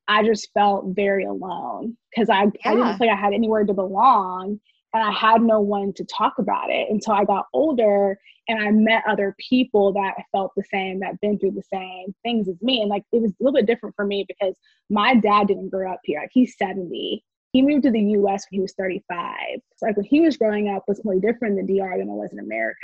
I 0.09 0.25
just 0.25 0.51
felt 0.55 0.87
very 0.89 1.25
alone 1.25 1.97
because 2.11 2.31
I, 2.31 2.45
yeah. 2.45 2.51
I 2.65 2.75
didn't 2.75 2.97
feel 2.97 3.09
like 3.09 3.17
I 3.17 3.21
had 3.21 3.35
anywhere 3.35 3.65
to 3.65 3.75
belong 3.75 4.61
and 4.97 5.05
I 5.05 5.13
had 5.13 5.43
no 5.43 5.61
one 5.61 5.93
to 5.95 6.05
talk 6.05 6.35
about 6.39 6.71
it 6.71 6.89
until 6.91 7.13
I 7.13 7.25
got 7.25 7.47
older 7.53 8.19
and 8.49 8.59
I 8.63 8.71
met 8.71 9.03
other 9.09 9.35
people 9.39 9.93
that 9.95 10.15
felt 10.33 10.53
the 10.57 10.65
same, 10.71 11.01
that 11.01 11.21
been 11.21 11.39
through 11.39 11.53
the 11.53 11.63
same 11.63 12.15
things 12.23 12.49
as 12.49 12.61
me. 12.63 12.81
And 12.81 12.89
like 12.89 13.03
it 13.13 13.21
was 13.21 13.33
a 13.33 13.35
little 13.41 13.59
bit 13.59 13.67
different 13.67 13.95
for 13.97 14.07
me 14.07 14.25
because 14.27 14.55
my 14.89 15.15
dad 15.15 15.49
didn't 15.49 15.71
grow 15.71 15.93
up 15.93 16.01
here. 16.05 16.21
Like 16.21 16.31
he's 16.33 16.57
70. 16.57 17.25
He 17.53 17.63
moved 17.63 17.83
to 17.85 17.91
the 17.91 18.01
US 18.01 18.47
when 18.51 18.59
he 18.59 18.61
was 18.61 18.75
35. 18.79 19.35
So 19.77 19.87
like 19.87 19.97
when 19.97 20.07
he 20.07 20.21
was 20.21 20.37
growing 20.37 20.69
up 20.69 20.85
was 20.87 21.01
really 21.05 21.21
different 21.21 21.59
in 21.59 21.67
the 21.67 21.79
DR 21.79 21.99
than 21.99 22.09
it 22.09 22.13
was 22.13 22.33
in 22.33 22.39
America. 22.39 22.77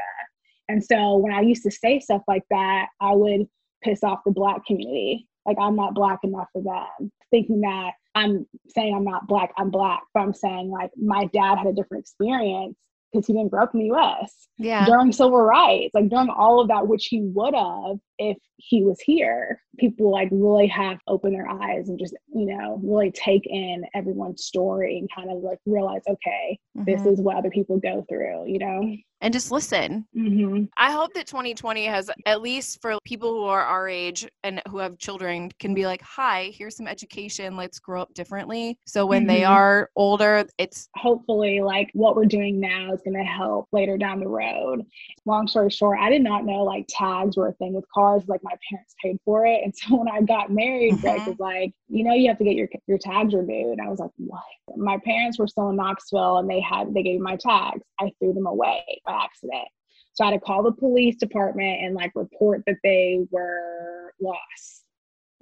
And 0.69 0.85
so 0.85 1.17
when 1.17 1.33
I 1.33 1.41
used 1.41 1.63
to 1.65 1.71
say 1.71 2.01
stuff 2.01 2.23
like 2.27 2.45
that, 2.51 2.87
I 3.01 3.15
would 3.15 3.47
piss 3.83 4.03
off 4.03 4.21
the 4.25 4.33
black 4.33 4.65
community. 4.67 5.29
Like 5.47 5.57
I'm 5.61 5.77
not 5.77 5.95
black 5.95 6.19
enough 6.25 6.49
for 6.53 6.63
them. 6.63 7.13
Thinking 7.31 7.61
that 7.63 7.93
I'm 8.15 8.47
saying 8.69 8.95
I'm 8.95 9.05
not 9.05 9.27
black, 9.27 9.53
I'm 9.57 9.71
black, 9.71 10.03
but 10.13 10.21
I'm 10.21 10.35
saying 10.35 10.71
like 10.71 10.91
my 10.97 11.27
dad 11.33 11.57
had 11.57 11.67
a 11.67 11.73
different 11.73 12.03
experience 12.03 12.77
because 13.13 13.27
he 13.27 13.33
didn't 13.33 13.51
grow 13.51 13.65
up 13.65 13.75
in 13.75 13.81
the 13.81 13.95
US. 13.95 14.49
Yeah. 14.59 14.87
During 14.87 15.13
civil 15.13 15.41
rights, 15.41 15.95
like 15.95 16.09
during 16.09 16.31
all 16.31 16.61
of 16.61 16.69
that, 16.69 16.87
which 16.87 17.07
he 17.07 17.21
would 17.21 17.55
have 17.55 17.99
if 18.19 18.39
he 18.57 18.83
was 18.83 19.01
here. 19.01 19.61
People 19.79 20.11
like 20.11 20.29
really 20.31 20.67
have 20.69 20.99
opened 21.07 21.35
their 21.35 21.49
eyes 21.49 21.89
and 21.89 21.99
just, 21.99 22.15
you 22.35 22.47
know, 22.47 22.81
really 22.83 23.11
take 23.11 23.47
in 23.47 23.85
everyone's 23.95 24.45
story 24.45 24.99
and 24.99 25.11
kind 25.15 25.31
of 25.31 25.43
like 25.43 25.59
realize, 25.67 26.03
okay, 26.09 26.59
mm-hmm. 26.77 26.85
this 26.85 27.05
is 27.07 27.21
what 27.21 27.37
other 27.37 27.51
people 27.51 27.79
go 27.79 28.05
through, 28.09 28.47
you 28.47 28.59
know? 28.59 28.97
And 29.23 29.33
just 29.33 29.51
listen. 29.51 30.05
Mm-hmm. 30.17 30.65
I 30.77 30.91
hope 30.91 31.15
that 31.15 31.27
2020 31.27 31.87
has, 31.87 32.11
at 32.27 32.43
least 32.43 32.83
for 32.83 32.99
people 33.05 33.33
who 33.33 33.45
are 33.45 33.63
our 33.63 33.89
age 33.89 34.29
and 34.43 34.61
who 34.69 34.79
have 34.79 34.99
children, 34.99 35.51
can 35.61 35.75
be 35.75 35.87
like, 35.87 36.03
hi, 36.03 36.53
here's 36.55 36.77
some 36.77 36.89
education. 36.89 37.57
Let's 37.57 37.79
grow 37.79 38.03
up 38.03 38.13
differently. 38.15 38.79
So 38.85 39.07
when 39.07 39.23
mm-hmm. 39.23 39.29
they 39.29 39.45
are 39.45 39.91
older, 39.95 40.45
it's 40.59 40.89
hopefully 40.97 41.61
like 41.61 41.89
what 41.95 42.17
we're 42.17 42.27
doing 42.27 42.59
now 42.59 42.93
is 42.93 43.01
going 43.03 43.17
to 43.17 43.23
help 43.23 43.69
later 43.73 43.97
down 43.97 44.19
the 44.19 44.29
road. 44.29 44.85
Long 45.25 45.47
story 45.47 45.71
short, 45.71 46.01
I 46.01 46.11
did 46.11 46.23
not 46.23 46.45
know 46.45 46.65
like 46.65 46.87
tags 46.89 47.37
were 47.37 47.49
a 47.49 47.53
thing 47.55 47.75
with 47.75 47.85
cars. 47.95 48.25
Like 48.27 48.41
my 48.43 48.55
parents 48.69 48.95
paid 49.03 49.19
for 49.25 49.47
it. 49.47 49.61
And 49.63 49.75
so 49.75 49.97
when 49.97 50.09
I 50.09 50.21
got 50.21 50.51
married, 50.51 50.95
mm-hmm. 50.95 51.01
Greg 51.01 51.27
was 51.29 51.39
like, 51.39 51.73
you 51.89 52.03
know, 52.03 52.13
you 52.13 52.29
have 52.29 52.39
to 52.39 52.45
get 52.45 52.57
your, 52.57 52.69
your 52.89 52.99
tags 52.99 53.35
renewed. 53.35 53.79
And 53.79 53.81
I 53.81 53.89
was 53.89 54.01
like, 54.01 54.11
what? 54.17 54.43
My 54.77 54.99
parents 55.05 55.39
were 55.39 55.47
still 55.47 55.69
in 55.69 55.77
Knoxville 55.77 56.39
and 56.39 56.51
they 56.51 56.61
had, 56.61 56.93
they 56.93 57.05
gave 57.05 57.21
me 57.21 57.25
my 57.25 57.37
tags. 57.37 57.83
I 58.01 58.11
threw 58.19 58.33
them 58.33 58.47
away 58.47 58.83
accident. 59.13 59.69
So 60.15 60.25
I 60.25 60.31
had 60.31 60.35
to 60.35 60.41
call 60.41 60.63
the 60.63 60.73
police 60.73 61.17
department 61.17 61.83
and 61.83 61.95
like 61.95 62.13
report 62.15 62.63
that 62.67 62.77
they 62.83 63.21
were 63.31 64.13
lost. 64.21 64.85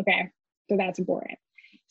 Okay, 0.00 0.30
so 0.68 0.76
that's 0.76 0.98
important. 0.98 1.38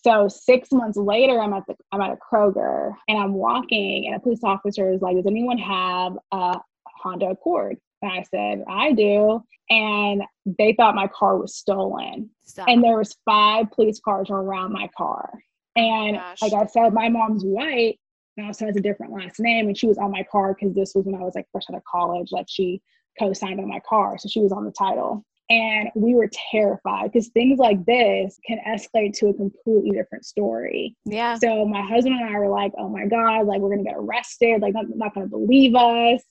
So 0.04 0.30
six 0.30 0.72
months 0.72 0.98
later, 0.98 1.40
I'm 1.40 1.54
at 1.54 1.64
the 1.68 1.76
I'm 1.92 2.02
at 2.02 2.12
a 2.12 2.18
Kroger 2.18 2.94
and 3.08 3.18
I'm 3.18 3.34
walking, 3.34 4.08
and 4.08 4.16
a 4.16 4.20
police 4.20 4.44
officer 4.44 4.92
is 4.92 5.02
like, 5.02 5.16
"Does 5.18 5.26
anyone 5.28 5.58
have 5.58 6.14
a 6.32 6.60
Honda 7.02 7.28
Accord?" 7.28 7.78
And 8.02 8.12
I 8.12 8.24
said, 8.24 8.64
"I 8.68 8.94
do." 8.94 9.44
And 9.70 10.24
they 10.46 10.74
thought 10.74 10.96
my 10.96 11.08
car 11.08 11.38
was 11.38 11.56
stolen, 11.56 12.30
Stop. 12.44 12.70
and 12.70 12.84
there 12.84 12.98
was 12.98 13.16
five 13.26 13.70
police 13.72 14.00
cars 14.00 14.30
around 14.30 14.72
my 14.72 14.90
car. 14.98 15.32
And 15.76 16.16
Gosh. 16.16 16.42
like 16.42 16.54
I 16.54 16.66
said, 16.66 16.94
my 16.94 17.10
mom's 17.10 17.44
white, 17.44 18.00
and 18.40 18.48
also 18.48 18.66
has 18.66 18.76
a 18.76 18.82
different 18.82 19.14
last 19.14 19.40
name. 19.40 19.68
And 19.68 19.78
she 19.78 19.88
was 19.88 19.98
on 19.98 20.12
my 20.12 20.24
car 20.24 20.56
because 20.56 20.74
this 20.74 20.94
was 20.96 21.06
when 21.06 21.16
I 21.16 21.24
was 21.24 21.36
like 21.36 21.48
fresh 21.52 21.66
out 21.70 21.78
of 21.78 21.84
college. 21.84 22.30
Like 22.32 22.48
she 22.50 22.82
co-signed 23.20 23.60
on 23.60 23.68
my 23.68 23.82
car, 23.88 24.18
so 24.18 24.30
she 24.30 24.40
was 24.40 24.52
on 24.52 24.66
the 24.66 24.72
title. 24.72 25.26
And 25.52 25.90
we 25.96 26.14
were 26.14 26.30
terrified 26.52 27.12
because 27.12 27.30
things 27.30 27.58
like 27.58 27.84
this 27.86 28.40
can 28.46 28.60
escalate 28.68 29.14
to 29.18 29.30
a 29.30 29.34
completely 29.34 29.92
different 29.92 30.26
story. 30.26 30.96
Yeah. 31.06 31.36
So 31.36 31.66
my 31.66 31.82
husband 31.82 32.16
and 32.20 32.30
I 32.30 32.38
were 32.38 32.50
like, 32.50 32.72
"Oh 32.78 32.88
my 32.88 33.06
god, 33.06 33.48
like 33.48 33.60
we're 33.60 33.72
gonna 33.72 33.84
get 33.84 33.98
arrested. 33.98 34.62
Like 34.62 34.74
not, 34.74 34.86
not 34.90 35.14
gonna 35.14 35.28
believe 35.28 35.76
us." 35.76 36.22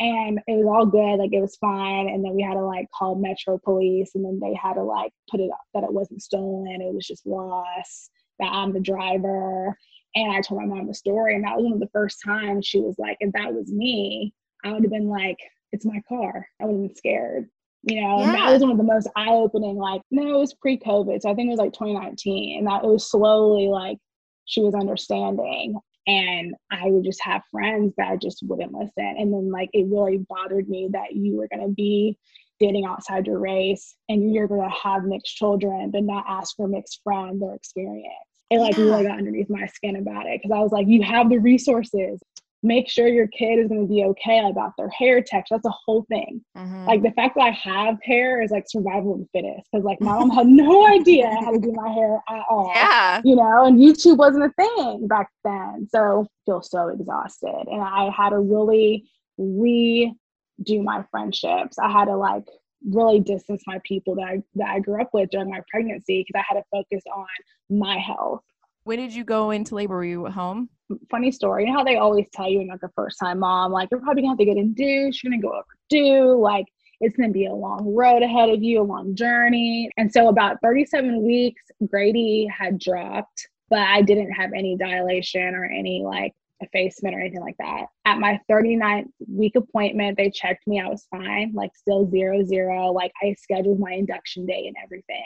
And 0.00 0.40
it 0.48 0.56
was 0.56 0.66
all 0.66 0.86
good, 0.86 1.16
like 1.16 1.32
it 1.32 1.40
was 1.40 1.56
fine. 1.56 2.08
And 2.08 2.24
then 2.24 2.34
we 2.34 2.42
had 2.42 2.54
to 2.54 2.64
like 2.64 2.88
call 2.90 3.14
Metro 3.14 3.58
Police, 3.58 4.10
and 4.16 4.24
then 4.24 4.40
they 4.40 4.54
had 4.54 4.74
to 4.74 4.82
like 4.82 5.12
put 5.30 5.40
it 5.40 5.50
up 5.52 5.62
that 5.72 5.84
it 5.84 5.92
wasn't 5.92 6.22
stolen, 6.22 6.82
it 6.82 6.92
was 6.92 7.06
just 7.06 7.26
lost. 7.26 8.10
That 8.40 8.50
I'm 8.52 8.72
the 8.72 8.80
driver 8.80 9.78
and 10.14 10.32
I 10.32 10.40
told 10.40 10.60
my 10.60 10.66
mom 10.66 10.86
the 10.86 10.94
story, 10.94 11.34
and 11.34 11.44
that 11.44 11.56
was 11.56 11.64
one 11.64 11.72
of 11.72 11.80
the 11.80 11.88
first 11.92 12.20
times 12.24 12.66
she 12.66 12.80
was 12.80 12.94
like, 12.98 13.16
if 13.20 13.32
that 13.32 13.52
was 13.52 13.72
me, 13.72 14.32
I 14.64 14.72
would 14.72 14.82
have 14.82 14.92
been 14.92 15.08
like, 15.08 15.38
it's 15.72 15.84
my 15.84 16.00
car. 16.08 16.46
I 16.60 16.66
would 16.66 16.72
have 16.72 16.82
been 16.82 16.96
scared. 16.96 17.48
You 17.82 18.00
know, 18.00 18.20
yeah. 18.20 18.32
that 18.32 18.52
was 18.52 18.62
one 18.62 18.70
of 18.70 18.78
the 18.78 18.82
most 18.82 19.08
eye 19.16 19.28
opening, 19.28 19.76
like, 19.76 20.00
no, 20.10 20.36
it 20.36 20.38
was 20.38 20.54
pre 20.54 20.78
COVID. 20.78 21.20
So 21.20 21.30
I 21.30 21.34
think 21.34 21.48
it 21.48 21.50
was 21.50 21.58
like 21.58 21.72
2019. 21.72 22.58
And 22.58 22.66
that 22.66 22.84
it 22.84 22.86
was 22.86 23.10
slowly 23.10 23.66
like 23.68 23.98
she 24.46 24.62
was 24.62 24.74
understanding. 24.74 25.78
And 26.06 26.54
I 26.70 26.86
would 26.86 27.04
just 27.04 27.22
have 27.24 27.42
friends 27.50 27.94
that 27.98 28.22
just 28.22 28.42
wouldn't 28.42 28.72
listen. 28.72 29.16
And 29.18 29.32
then, 29.32 29.50
like, 29.50 29.70
it 29.72 29.86
really 29.90 30.24
bothered 30.28 30.68
me 30.68 30.88
that 30.92 31.14
you 31.14 31.36
were 31.36 31.48
going 31.48 31.66
to 31.66 31.74
be 31.74 32.16
dating 32.60 32.84
outside 32.84 33.26
your 33.26 33.38
race 33.38 33.96
and 34.08 34.32
you're 34.32 34.48
going 34.48 34.68
to 34.68 34.76
have 34.82 35.04
mixed 35.04 35.34
children, 35.34 35.90
but 35.90 36.04
not 36.04 36.24
ask 36.28 36.56
for 36.56 36.68
mixed 36.68 37.00
friend 37.02 37.42
their 37.42 37.54
experience 37.54 38.33
it 38.50 38.58
like 38.58 38.76
yeah. 38.76 38.84
really 38.84 39.04
got 39.04 39.18
underneath 39.18 39.50
my 39.50 39.66
skin 39.66 39.96
about 39.96 40.26
it 40.26 40.40
because 40.42 40.54
I 40.54 40.60
was 40.60 40.72
like, 40.72 40.86
you 40.86 41.02
have 41.02 41.30
the 41.30 41.38
resources. 41.38 42.20
make 42.62 42.88
sure 42.88 43.08
your 43.08 43.26
kid 43.28 43.58
is 43.58 43.68
going 43.68 43.86
to 43.86 43.92
be 43.92 44.04
okay 44.04 44.40
about 44.48 44.72
their 44.78 44.88
hair 44.88 45.20
texture. 45.20 45.54
That's 45.54 45.66
a 45.66 45.78
whole 45.84 46.06
thing. 46.08 46.42
Mm-hmm. 46.56 46.86
Like 46.86 47.02
the 47.02 47.10
fact 47.10 47.34
that 47.36 47.42
I 47.42 47.50
have 47.50 47.98
hair 48.02 48.40
is 48.40 48.50
like 48.50 48.64
survival 48.66 49.14
of 49.14 49.20
the 49.20 49.28
fittest 49.34 49.68
because 49.70 49.84
like 49.84 50.00
my 50.00 50.18
mom 50.18 50.30
had 50.38 50.46
no 50.46 50.86
idea 50.86 51.28
how 51.44 51.50
to 51.52 51.58
do 51.58 51.72
my 51.72 51.90
hair 51.90 52.22
at 52.28 52.42
all. 52.48 52.72
Yeah. 52.74 53.20
You 53.22 53.36
know, 53.36 53.66
and 53.66 53.78
YouTube 53.78 54.16
wasn't 54.16 54.44
a 54.44 54.52
thing 54.56 55.06
back 55.08 55.28
then. 55.44 55.86
So 55.90 56.22
I 56.22 56.26
feel 56.46 56.62
so 56.62 56.88
exhausted. 56.88 57.66
And 57.70 57.82
I 57.82 58.10
had 58.16 58.30
to 58.30 58.38
really 58.38 59.04
redo 59.38 60.82
my 60.82 61.04
friendships. 61.10 61.78
I 61.78 61.90
had 61.90 62.06
to 62.06 62.16
like 62.16 62.44
really 62.90 63.20
distance 63.20 63.62
my 63.66 63.80
people 63.84 64.14
that 64.16 64.24
I 64.24 64.42
that 64.56 64.68
I 64.68 64.80
grew 64.80 65.00
up 65.00 65.10
with 65.12 65.30
during 65.30 65.50
my 65.50 65.60
pregnancy 65.70 66.24
because 66.26 66.40
I 66.40 66.54
had 66.54 66.60
to 66.60 66.66
focus 66.70 67.02
on 67.14 67.26
my 67.70 67.98
health. 67.98 68.42
When 68.84 68.98
did 68.98 69.14
you 69.14 69.24
go 69.24 69.50
into 69.50 69.74
labor? 69.74 69.96
Were 69.96 70.04
you 70.04 70.26
at 70.26 70.32
home? 70.32 70.68
Funny 71.10 71.30
story. 71.30 71.64
You 71.64 71.70
know 71.70 71.78
how 71.78 71.84
they 71.84 71.96
always 71.96 72.28
tell 72.32 72.48
you 72.48 72.58
when 72.58 72.66
you're 72.66 72.74
like 72.74 72.82
a 72.82 72.92
first 72.94 73.18
time 73.18 73.38
mom, 73.38 73.72
like 73.72 73.88
you're 73.90 74.00
probably 74.00 74.22
gonna 74.22 74.32
have 74.32 74.38
to 74.38 74.44
get 74.44 74.58
induced, 74.58 75.22
you're 75.22 75.30
gonna 75.30 75.42
go 75.42 75.60
overdue, 75.60 76.40
like 76.40 76.66
it's 77.00 77.16
gonna 77.16 77.32
be 77.32 77.46
a 77.46 77.54
long 77.54 77.94
road 77.94 78.22
ahead 78.22 78.50
of 78.50 78.62
you, 78.62 78.80
a 78.80 78.84
long 78.84 79.14
journey. 79.14 79.90
And 79.96 80.12
so 80.12 80.28
about 80.28 80.58
37 80.62 81.22
weeks, 81.22 81.62
Grady 81.86 82.46
had 82.46 82.78
dropped, 82.78 83.48
but 83.70 83.80
I 83.80 84.02
didn't 84.02 84.32
have 84.32 84.52
any 84.52 84.76
dilation 84.76 85.54
or 85.54 85.64
any 85.64 86.02
like 86.04 86.34
effacement 86.60 87.14
or 87.14 87.20
anything 87.20 87.40
like 87.40 87.56
that. 87.58 87.86
At 88.04 88.18
my 88.18 88.40
39th 88.50 89.08
week 89.28 89.56
appointment, 89.56 90.16
they 90.16 90.30
checked 90.30 90.66
me. 90.66 90.80
I 90.80 90.88
was 90.88 91.06
fine, 91.10 91.52
like 91.54 91.70
still 91.76 92.08
zero, 92.10 92.44
zero. 92.44 92.92
Like 92.92 93.12
I 93.22 93.34
scheduled 93.38 93.80
my 93.80 93.92
induction 93.92 94.46
day 94.46 94.66
and 94.66 94.76
everything. 94.82 95.24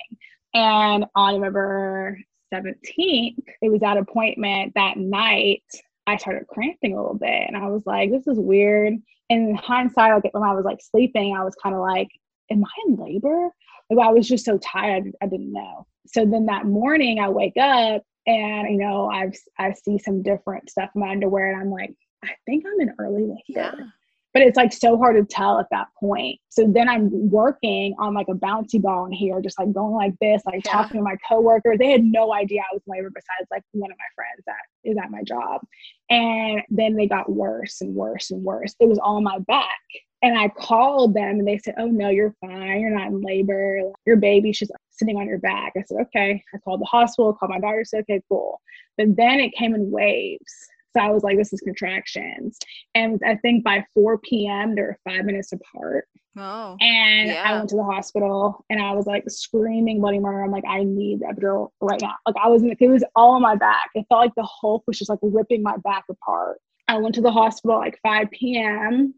And 0.55 1.05
on 1.15 1.35
November 1.35 2.19
17th, 2.53 3.37
it 3.63 3.71
was 3.71 3.81
that 3.81 3.97
appointment 3.97 4.73
that 4.75 4.97
night. 4.97 5.63
I 6.07 6.17
started 6.17 6.47
cramping 6.47 6.95
a 6.95 6.97
little 6.97 7.19
bit 7.19 7.45
and 7.47 7.57
I 7.57 7.69
was 7.69 7.83
like, 7.85 8.11
this 8.11 8.27
is 8.27 8.39
weird. 8.39 8.95
In 9.29 9.55
hindsight, 9.55 10.25
like 10.25 10.33
when 10.33 10.43
I 10.43 10.55
was 10.55 10.65
like 10.65 10.81
sleeping, 10.81 11.37
I 11.37 11.45
was 11.45 11.55
kind 11.63 11.75
of 11.75 11.83
like, 11.83 12.09
am 12.51 12.65
I 12.65 12.69
in 12.87 12.97
labor? 12.97 13.51
Like 13.91 14.07
I 14.07 14.11
was 14.11 14.27
just 14.27 14.45
so 14.45 14.59
tired, 14.59 15.11
I 15.23 15.27
didn't 15.27 15.53
know. 15.53 15.87
So 16.07 16.25
then 16.25 16.47
that 16.47 16.65
morning 16.65 17.21
I 17.21 17.29
wake 17.29 17.59
up 17.59 18.03
and 18.29 18.71
you 18.71 18.79
know 18.79 19.11
I've 19.11 19.35
I 19.59 19.73
see 19.73 19.99
some 19.99 20.23
different 20.23 20.71
stuff 20.71 20.91
in 20.95 21.01
my 21.01 21.11
underwear 21.11 21.51
and 21.51 21.61
I'm 21.61 21.71
like, 21.71 21.95
I 22.25 22.31
think 22.47 22.65
I'm 22.67 22.79
an 22.81 22.95
early 23.01 23.23
labor. 23.23 23.41
Yeah 23.49 23.73
but 24.35 24.43
it's 24.43 24.57
like 24.57 24.73
so 24.73 24.97
hard 24.97 25.17
to 25.17 25.35
tell 25.35 25.59
at 25.59 25.67
that 25.71 25.89
point. 25.99 26.39
So 26.49 26.67
then 26.67 26.89
I'm 26.89 27.09
working 27.31 27.95
on 27.99 28.15
like 28.15 28.29
a 28.29 28.35
bouncy 28.35 28.81
ball 28.81 29.07
in 29.07 29.13
here, 29.13 29.41
just 29.41 29.59
like 29.59 29.73
going 29.73 29.95
like 29.95 30.15
this, 30.21 30.43
like 30.45 30.65
yeah. 30.65 30.73
talking 30.73 30.99
to 30.99 31.03
my 31.03 31.17
coworkers. 31.27 31.79
They 31.79 31.91
had 31.91 32.05
no 32.05 32.35
idea 32.35 32.61
I 32.61 32.75
was 32.75 32.83
in 32.87 32.93
labor 32.93 33.11
besides 33.13 33.49
like 33.51 33.63
one 33.73 33.91
of 33.91 33.97
my 33.97 34.05
friends 34.15 34.45
that 34.47 34.89
is 34.89 34.97
at 35.03 35.11
my 35.11 35.23
job. 35.23 35.63
And 36.11 36.63
then 36.69 36.95
they 36.95 37.07
got 37.07 37.33
worse 37.33 37.81
and 37.81 37.95
worse 37.95 38.31
and 38.31 38.45
worse. 38.45 38.75
It 38.81 38.89
was 38.89 38.99
all 38.99 39.21
my 39.21 39.39
back. 39.41 39.67
And 40.23 40.37
I 40.37 40.49
called 40.49 41.15
them 41.15 41.39
and 41.39 41.47
they 41.47 41.59
said, 41.59 41.75
Oh 41.79 41.87
no, 41.87 42.09
you're 42.09 42.35
fine. 42.41 42.81
You're 42.81 42.91
not 42.91 43.09
in 43.09 43.21
labor. 43.21 43.81
Your 44.05 44.17
baby's 44.17 44.59
just 44.59 44.73
sitting 44.91 45.17
on 45.17 45.29
your 45.29 45.39
back. 45.39 45.75
I 45.77 45.83
said, 45.83 45.99
Okay. 46.03 46.43
I 46.55 46.59
called 46.59 46.81
the 46.81 46.87
hospital, 46.87 47.33
called 47.33 47.51
my 47.51 47.61
daughter, 47.61 47.85
said, 47.85 48.01
Okay, 48.01 48.23
cool. 48.29 48.61
But 48.97 49.17
then 49.17 49.39
it 49.39 49.53
came 49.53 49.75
in 49.75 49.91
waves. 49.91 50.53
So 50.97 51.03
I 51.03 51.11
was 51.11 51.23
like, 51.23 51.37
this 51.37 51.53
is 51.53 51.61
contractions. 51.61 52.59
And 52.95 53.21
I 53.25 53.37
think 53.37 53.63
by 53.63 53.85
4 53.95 54.19
p.m., 54.19 54.75
they 54.75 54.83
were 54.83 54.99
five 55.05 55.25
minutes 55.25 55.53
apart. 55.53 56.09
Oh. 56.37 56.77
And 56.81 57.29
yeah. 57.29 57.43
I 57.45 57.53
went 57.53 57.69
to 57.71 57.77
the 57.77 57.85
hospital 57.85 58.65
and 58.71 58.81
I 58.81 58.93
was 58.93 59.07
like 59.07 59.25
screaming 59.29 60.01
bloody 60.01 60.19
murder. 60.19 60.43
I'm 60.43 60.51
like, 60.51 60.65
I 60.67 60.85
need 60.85 61.21
the 61.21 61.27
epidural 61.27 61.71
right 61.81 62.01
now. 62.01 62.15
Like 62.27 62.37
I 62.43 62.49
was 62.49 62.63
in, 62.63 62.75
it 62.79 62.89
was 62.89 63.05
all 63.17 63.33
on 63.33 63.43
my 63.43 63.57
back. 63.57 63.91
It 63.95 64.07
felt 64.09 64.21
like 64.21 64.35
the 64.37 64.49
Hulk 64.49 64.85
was 64.87 64.99
just 64.99 65.11
like 65.11 65.19
ripping 65.23 65.63
my 65.63 65.77
back 65.79 66.05
apart. 66.09 66.59
I 66.87 66.97
went 66.99 67.15
to 67.17 67.21
the 67.21 67.31
hospital 67.31 67.77
like 67.77 67.99
5 68.03 68.31
p.m. 68.31 69.15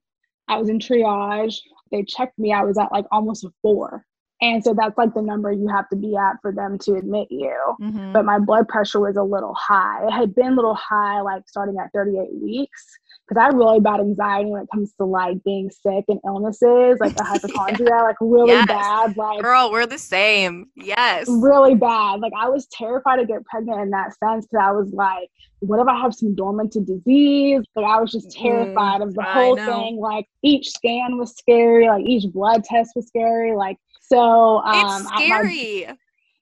I 0.51 0.59
was 0.59 0.69
in 0.69 0.81
triage. 0.81 1.61
They 1.93 2.03
checked 2.03 2.39
me. 2.39 2.53
I 2.53 2.65
was 2.65 2.77
at 2.77 2.91
like 2.93 3.07
almost 3.13 3.45
a 3.45 3.51
four. 3.63 4.05
And 4.43 4.65
so 4.65 4.75
that's 4.75 4.97
like 4.97 5.13
the 5.15 5.23
number 5.23 5.53
you 5.53 5.69
have 5.69 5.89
to 5.91 5.97
be 5.97 6.17
at 6.17 6.37
for 6.41 6.53
them 6.53 6.79
to 6.81 6.95
admit 6.95 7.29
you. 7.31 7.55
Mm-hmm. 7.81 8.13
But 8.13 8.25
my 8.25 8.39
blood 8.39 8.69
pressure 8.69 9.01
was 9.01 9.17
a 9.17 9.23
little 9.23 9.55
high. 9.55 10.07
It 10.07 10.13
had 10.13 10.35
been 10.35 10.53
a 10.53 10.57
little 10.57 10.75
high, 10.75 11.21
like 11.21 11.43
starting 11.47 11.77
at 11.79 11.93
38 11.93 12.29
weeks 12.41 12.87
because 13.31 13.41
I 13.41 13.45
have 13.45 13.55
really 13.55 13.79
bad 13.79 14.01
anxiety 14.01 14.51
when 14.51 14.63
it 14.63 14.69
comes 14.75 14.93
to 14.95 15.05
like 15.05 15.43
being 15.45 15.71
sick 15.71 16.05
and 16.09 16.19
illnesses, 16.27 16.99
like 17.01 17.15
the 17.15 17.23
hypochondria, 17.53 17.91
yeah. 17.91 18.03
like 18.03 18.17
really 18.21 18.51
yes. 18.51 18.67
bad. 18.67 19.17
Like, 19.17 19.41
girl, 19.41 19.71
we're 19.71 19.87
the 19.87 19.99
same. 19.99 20.67
Yes, 20.75 21.29
really 21.29 21.77
bad. 21.77 22.21
Like, 22.21 22.33
I 22.37 22.49
was 22.49 22.67
terrified 22.73 23.17
to 23.17 23.27
get 23.27 23.45
pregnant 23.45 23.83
in 23.83 23.91
that 23.91 24.17
sense 24.19 24.47
because 24.47 24.65
I 24.67 24.73
was 24.73 24.91
like, 24.93 25.29
what 25.61 25.79
if 25.79 25.87
I 25.87 26.01
have 26.01 26.13
some 26.13 26.35
dormant 26.35 26.73
disease? 26.73 27.63
Like, 27.77 27.87
I 27.87 28.01
was 28.01 28.11
just 28.11 28.33
terrified 28.33 29.01
mm, 29.01 29.05
of 29.05 29.15
the 29.15 29.23
whole 29.23 29.57
thing. 29.57 29.99
Like, 29.99 30.27
each 30.43 30.71
scan 30.71 31.17
was 31.17 31.37
scary. 31.37 31.87
Like, 31.87 32.05
each 32.05 32.33
blood 32.33 32.65
test 32.65 32.93
was 32.97 33.07
scary. 33.07 33.55
Like, 33.55 33.77
so 34.11 34.59
um, 34.59 35.03
it's 35.03 35.09
scary. 35.09 35.85
My, 35.87 35.97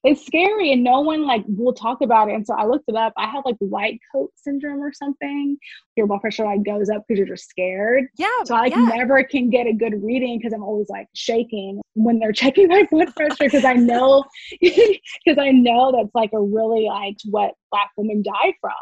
it's 0.04 0.24
scary 0.24 0.72
and 0.72 0.85
no 0.85 1.00
one 1.00 1.26
like 1.26 1.44
will 1.48 1.72
talk 1.72 2.00
about 2.02 2.28
it. 2.28 2.35
And 2.35 2.46
so 2.46 2.54
I 2.54 2.64
looked 2.64 2.85
it 2.88 2.94
up. 2.94 3.12
I 3.16 3.26
have 3.28 3.44
like 3.44 3.57
white 3.59 3.98
coat 4.12 4.31
syndrome 4.37 4.81
or 4.81 4.92
something. 4.92 5.59
Your 5.96 6.07
blood 6.07 6.20
pressure 6.20 6.44
like 6.44 6.64
goes 6.64 6.88
up 6.88 7.02
because 7.07 7.18
you're 7.18 7.37
just 7.37 7.48
scared. 7.48 8.07
Yeah. 8.16 8.28
So 8.44 8.54
I 8.54 8.61
like 8.61 8.76
yeah. 8.76 8.85
never 8.94 9.22
can 9.24 9.50
get 9.50 9.66
a 9.66 9.72
good 9.72 10.02
reading 10.02 10.38
because 10.38 10.52
I'm 10.52 10.62
always 10.62 10.88
like 10.88 11.09
shaking 11.14 11.81
when 11.94 12.20
they're 12.20 12.33
checking 12.44 12.68
my 12.68 12.87
blood 12.90 13.14
pressure 13.16 13.35
because 13.40 13.64
I 13.64 13.74
know 13.74 14.24
because 14.61 15.38
I 15.38 15.50
know 15.50 15.92
that's 15.92 16.14
like 16.14 16.31
a 16.33 16.40
really 16.40 16.85
like 16.85 17.16
what 17.24 17.54
black 17.70 17.90
women 17.96 18.22
die 18.22 18.54
from. 18.61 18.72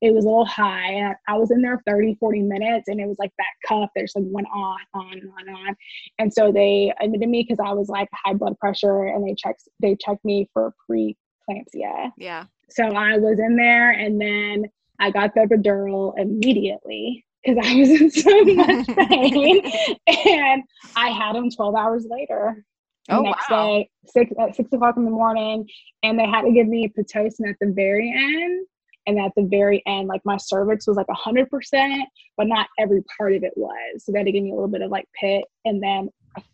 It 0.00 0.12
was 0.12 0.24
a 0.24 0.28
little 0.28 0.44
high. 0.44 0.92
And 0.92 1.14
I 1.28 1.36
was 1.36 1.50
in 1.50 1.62
there 1.62 1.82
30, 1.86 2.16
40 2.20 2.42
minutes 2.42 2.88
and 2.88 3.00
it 3.00 3.06
was 3.06 3.16
like 3.18 3.32
that 3.38 3.68
cuff 3.68 3.90
that 3.94 4.02
just 4.02 4.16
like 4.16 4.24
went 4.28 4.48
on, 4.52 4.78
on 4.94 5.12
and 5.12 5.30
on 5.30 5.48
and 5.48 5.56
on. 5.56 5.76
And 6.18 6.32
so 6.32 6.52
they 6.52 6.92
admitted 7.00 7.28
me 7.28 7.46
because 7.48 7.64
I 7.64 7.72
was 7.72 7.88
like 7.88 8.08
high 8.12 8.34
blood 8.34 8.58
pressure 8.58 9.04
and 9.04 9.26
they 9.26 9.34
checked 9.34 9.62
they 9.80 9.96
checked 9.96 10.24
me 10.24 10.48
for 10.52 10.74
pre-eclampsia. 10.86 12.12
Yeah. 12.16 12.44
So 12.70 12.84
I 12.84 13.18
was 13.18 13.38
in 13.38 13.56
there 13.56 13.90
and 13.90 14.20
then 14.20 14.66
I 15.00 15.10
got 15.10 15.34
the 15.34 15.40
epidural 15.40 16.14
immediately 16.16 17.24
because 17.44 17.64
I 17.66 17.74
was 17.74 17.90
in 17.90 18.10
so 18.10 18.44
much 18.44 18.86
pain. 19.08 19.62
and 20.06 20.62
I 20.96 21.08
had 21.08 21.34
them 21.34 21.50
12 21.50 21.74
hours 21.74 22.06
later. 22.08 22.64
Oh, 23.10 23.20
next 23.20 23.50
wow. 23.50 23.66
day, 23.66 23.90
six 24.06 24.32
at 24.40 24.56
six 24.56 24.72
o'clock 24.72 24.96
in 24.96 25.04
the 25.04 25.10
morning, 25.10 25.68
and 26.02 26.18
they 26.18 26.26
had 26.26 26.42
to 26.42 26.52
give 26.52 26.66
me 26.66 26.88
Pitocin 26.88 27.48
at 27.48 27.56
the 27.60 27.72
very 27.74 28.10
end. 28.10 28.66
And 29.06 29.20
at 29.20 29.32
the 29.36 29.42
very 29.42 29.82
end, 29.86 30.08
like 30.08 30.22
my 30.24 30.38
cervix 30.38 30.86
was 30.86 30.96
like 30.96 31.08
a 31.10 31.14
hundred 31.14 31.50
percent, 31.50 32.08
but 32.38 32.46
not 32.46 32.68
every 32.78 33.04
part 33.18 33.34
of 33.34 33.44
it 33.44 33.52
was. 33.54 34.02
So 34.02 34.12
they 34.12 34.18
had 34.18 34.26
to 34.26 34.32
give 34.32 34.42
me 34.42 34.50
a 34.50 34.54
little 34.54 34.68
bit 34.68 34.80
of 34.80 34.90
like 34.90 35.04
pit, 35.20 35.44
and 35.66 35.82
then 35.82 36.08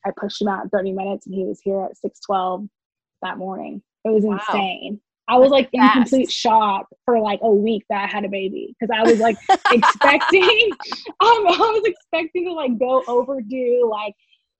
I 0.05 0.11
pushed 0.17 0.43
him 0.43 0.49
out 0.49 0.65
in 0.65 0.71
30 0.71 0.93
minutes, 0.93 1.27
and 1.27 1.35
he 1.35 1.45
was 1.45 1.61
here 1.63 1.85
at 1.85 1.97
6:12 1.97 2.69
that 3.23 3.39
morning. 3.39 3.83
It 4.05 4.11
was 4.11 4.25
wow. 4.25 4.41
insane. 4.41 5.01
I 5.29 5.37
was 5.37 5.51
like 5.51 5.69
in 5.73 5.89
complete 5.91 6.31
shock 6.31 6.87
for 7.05 7.21
like 7.21 7.39
a 7.43 7.51
week 7.51 7.85
that 7.89 8.03
I 8.03 8.07
had 8.09 8.25
a 8.25 8.29
baby 8.29 8.75
because 8.79 8.93
I 8.93 9.09
was 9.09 9.21
like 9.21 9.37
expecting, 9.71 10.71
um, 10.83 11.17
I 11.21 11.71
was 11.73 11.85
expecting 11.85 12.47
to 12.47 12.53
like 12.53 12.77
go 12.79 13.05
overdue. 13.07 13.89
Like 13.89 14.15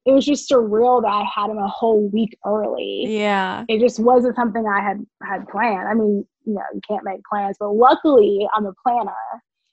it 0.07 0.13
was 0.13 0.25
just 0.25 0.51
surreal 0.51 1.03
that 1.03 1.09
I 1.09 1.25
had 1.25 1.51
him 1.51 1.59
a 1.59 1.69
whole 1.69 2.09
week 2.09 2.37
early. 2.47 3.05
Yeah, 3.07 3.65
it 3.69 3.81
just 3.81 4.01
wasn't 4.01 4.37
something 4.37 4.67
I 4.67 4.81
had 4.81 5.05
had 5.23 5.49
planned. 5.49 5.89
I 5.89 5.95
mean, 5.95 6.27
you 6.45 6.55
know, 6.55 6.63
you 6.75 6.81
can't 6.89 7.05
make 7.05 7.21
plans, 7.31 7.57
but 7.61 7.71
luckily 7.71 8.47
I'm 8.55 8.67
a 8.67 8.73
planner 8.87 9.13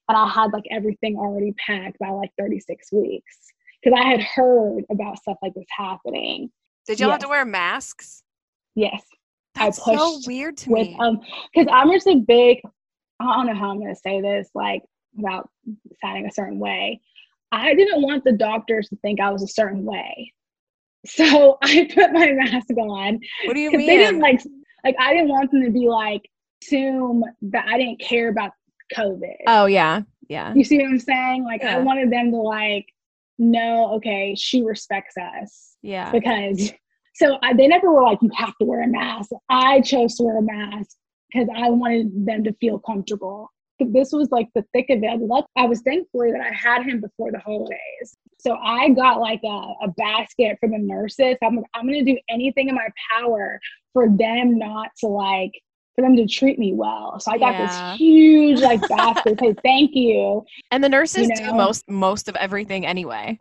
and 0.09 0.17
I 0.17 0.27
had 0.27 0.51
like 0.53 0.63
everything 0.71 1.17
already 1.17 1.53
packed 1.65 1.99
by 1.99 2.09
like 2.09 2.31
36 2.39 2.91
weeks 2.91 3.37
because 3.81 3.97
I 3.99 4.07
had 4.09 4.21
heard 4.21 4.83
about 4.91 5.17
stuff 5.19 5.37
like 5.41 5.53
this 5.53 5.65
happening. 5.69 6.49
Did 6.87 6.99
y'all 6.99 7.09
yes. 7.09 7.13
have 7.15 7.21
to 7.21 7.29
wear 7.29 7.45
masks? 7.45 8.23
Yes. 8.75 9.03
That's 9.55 9.79
I 9.79 9.83
pushed 9.83 9.99
so 9.99 10.19
weird 10.25 10.57
to 10.57 10.69
with, 10.69 10.87
me. 10.87 10.97
Um, 10.99 11.19
because 11.53 11.71
I'm 11.71 11.91
just 11.91 12.07
a 12.07 12.15
big. 12.15 12.59
I 13.19 13.25
don't 13.25 13.47
know 13.47 13.55
how 13.55 13.71
I'm 13.71 13.79
going 13.79 13.93
to 13.93 13.99
say 13.99 14.21
this, 14.21 14.49
like 14.53 14.83
without 15.15 15.49
sounding 16.01 16.27
a 16.27 16.31
certain 16.31 16.59
way. 16.59 17.01
I 17.51 17.73
didn't 17.75 18.01
want 18.01 18.23
the 18.23 18.33
doctors 18.33 18.89
to 18.89 18.97
think 18.97 19.19
I 19.19 19.31
was 19.31 19.43
a 19.43 19.47
certain 19.47 19.83
way, 19.83 20.33
so 21.05 21.57
I 21.63 21.89
put 21.93 22.11
my 22.13 22.31
mask 22.33 22.69
on. 22.77 23.19
What 23.45 23.53
do 23.53 23.59
you 23.59 23.71
mean? 23.71 23.87
They 23.87 23.97
didn't 23.97 24.19
like, 24.19 24.41
like 24.83 24.95
I 24.99 25.13
didn't 25.13 25.29
want 25.29 25.51
them 25.51 25.63
to 25.63 25.71
be 25.71 25.87
like 25.87 26.29
assume 26.63 27.23
that 27.41 27.65
I 27.67 27.77
didn't 27.77 27.99
care 27.99 28.29
about 28.29 28.51
COVID. 28.95 29.35
Oh 29.47 29.65
yeah, 29.65 30.01
yeah. 30.29 30.53
You 30.53 30.63
see 30.63 30.77
what 30.77 30.87
I'm 30.87 30.99
saying? 30.99 31.43
Like 31.43 31.61
yeah. 31.61 31.77
I 31.77 31.79
wanted 31.79 32.11
them 32.11 32.31
to 32.31 32.37
like 32.37 32.87
know, 33.37 33.93
okay, 33.95 34.35
she 34.35 34.63
respects 34.63 35.15
us. 35.17 35.75
Yeah. 35.81 36.11
Because 36.11 36.71
so 37.15 37.37
I, 37.41 37.53
they 37.53 37.67
never 37.67 37.91
were 37.91 38.03
like, 38.03 38.19
you 38.21 38.29
have 38.35 38.53
to 38.59 38.65
wear 38.65 38.83
a 38.83 38.87
mask. 38.87 39.31
I 39.49 39.81
chose 39.81 40.15
to 40.15 40.23
wear 40.23 40.37
a 40.37 40.41
mask 40.41 40.95
because 41.31 41.49
I 41.55 41.69
wanted 41.69 42.25
them 42.25 42.43
to 42.45 42.53
feel 42.53 42.79
comfortable. 42.79 43.51
This 43.79 44.11
was 44.11 44.29
like 44.31 44.47
the 44.55 44.63
thick 44.73 44.87
of 44.89 44.99
it. 45.03 45.41
I 45.55 45.65
was 45.65 45.81
thankful 45.81 46.21
that 46.21 46.41
I 46.41 46.53
had 46.53 46.83
him 46.83 47.01
before 47.01 47.31
the 47.31 47.39
holidays. 47.39 48.17
So 48.39 48.55
I 48.55 48.89
got 48.89 49.19
like 49.19 49.41
a, 49.43 49.73
a 49.83 49.87
basket 49.97 50.57
for 50.59 50.69
the 50.69 50.77
nurses. 50.77 51.35
I'm, 51.43 51.59
I'm 51.73 51.87
going 51.87 52.03
to 52.05 52.11
do 52.11 52.17
anything 52.29 52.69
in 52.69 52.75
my 52.75 52.87
power 53.11 53.59
for 53.93 54.07
them 54.09 54.57
not 54.57 54.89
to 54.99 55.07
like 55.07 55.51
for 55.95 56.03
them 56.03 56.15
to 56.15 56.27
treat 56.27 56.59
me 56.59 56.73
well. 56.73 57.19
So 57.19 57.31
I 57.31 57.37
got 57.39 57.53
Yeah. 57.53 57.65
this 57.65 57.99
huge 57.99 58.61
like 58.61 58.87
basket. 58.87 59.39
Say 59.39 59.55
thank 59.63 59.95
you. 59.95 60.45
And 60.71 60.83
the 60.83 60.89
nurses 60.89 61.27
You 61.27 61.35
do 61.35 61.53
most 61.53 61.89
most 61.89 62.29
of 62.29 62.35
everything 62.35 62.85
anyway. 62.85 63.37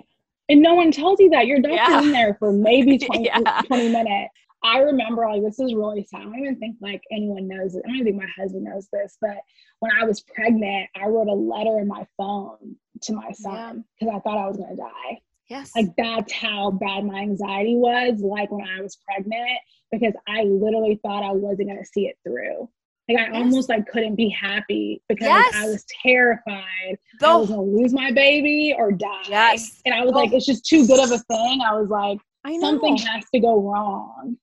And 0.49 0.63
no 0.63 0.75
one 0.75 0.91
tells 0.93 1.21
you 1.21 1.29
that. 1.31 1.47
Your 1.47 1.59
doctor's 1.59 1.79
Yeah. 1.89 2.03
in 2.03 2.13
there 2.13 2.37
for 2.39 2.53
maybe 2.53 2.99
20, 2.99 3.25
Yeah. 3.27 3.63
20 3.67 3.89
minutes. 3.91 4.33
I 4.63 4.79
remember 4.79 5.29
like 5.29 5.43
this 5.43 5.61
is 5.61 5.75
really 5.75 6.03
sad. 6.05 6.21
I 6.23 6.25
don't 6.25 6.39
even 6.39 6.57
think 6.57 6.77
like 6.81 7.03
anyone 7.13 7.47
knows 7.47 7.75
it. 7.75 7.83
I 7.85 7.89
don't 7.89 7.97
even 7.97 8.07
think 8.07 8.23
my 8.23 8.43
husband 8.43 8.65
knows 8.65 8.89
this, 8.93 9.17
but 9.21 9.37
when 9.81 9.93
I 9.93 10.05
was 10.05 10.21
pregnant, 10.23 10.89
I 10.97 11.07
wrote 11.07 11.29
a 11.29 11.33
letter 11.35 11.79
in 11.79 11.87
my 11.89 12.07
phone 12.17 12.77
to 13.03 13.13
my 13.13 13.31
son 13.33 13.85
because 13.99 14.15
I 14.15 14.19
thought 14.21 14.39
I 14.39 14.49
was 14.49 14.57
gonna 14.57 14.77
die. 14.77 15.21
Yes. 15.49 15.71
Like 15.77 15.95
that's 15.97 16.33
how 16.33 16.73
bad 16.73 17.05
my 17.05 17.21
anxiety 17.21 17.77
was, 17.77 18.21
like 18.21 18.51
when 18.51 18.67
I 18.67 18.81
was 18.81 18.97
pregnant, 19.05 19.59
because 19.93 20.15
I 20.27 20.43
literally 20.43 20.99
thought 21.03 21.23
I 21.23 21.33
wasn't 21.33 21.69
gonna 21.69 21.85
see 21.85 22.07
it 22.09 22.17
through. 22.27 22.69
Like 23.09 23.19
I 23.19 23.27
Yes. 23.27 23.35
almost 23.35 23.69
like 23.69 23.87
couldn't 23.87 24.17
be 24.17 24.29
happy 24.31 25.01
because 25.09 25.27
Yes. 25.27 25.55
I 25.55 25.69
was 25.69 25.85
terrified 26.03 26.99
I 27.23 27.37
was 27.37 27.49
gonna 27.51 27.63
lose 27.63 27.93
my 27.93 28.11
baby 28.11 28.75
or 28.77 28.91
die. 28.91 29.23
Yes. 29.29 29.81
And 29.85 29.95
I 29.95 30.03
was 30.05 30.13
Oh. 30.13 30.17
like, 30.17 30.33
it's 30.33 30.47
just 30.47 30.65
too 30.67 30.87
good 30.87 30.99
of 30.99 31.13
a 31.13 31.19
thing. 31.19 31.61
I 31.61 31.79
was 31.79 31.89
like, 31.89 32.19
I 32.45 32.57
know. 32.57 32.61
something 32.61 32.97
has 32.97 33.25
to 33.33 33.39
go 33.41 33.61
wrong. 33.61 34.37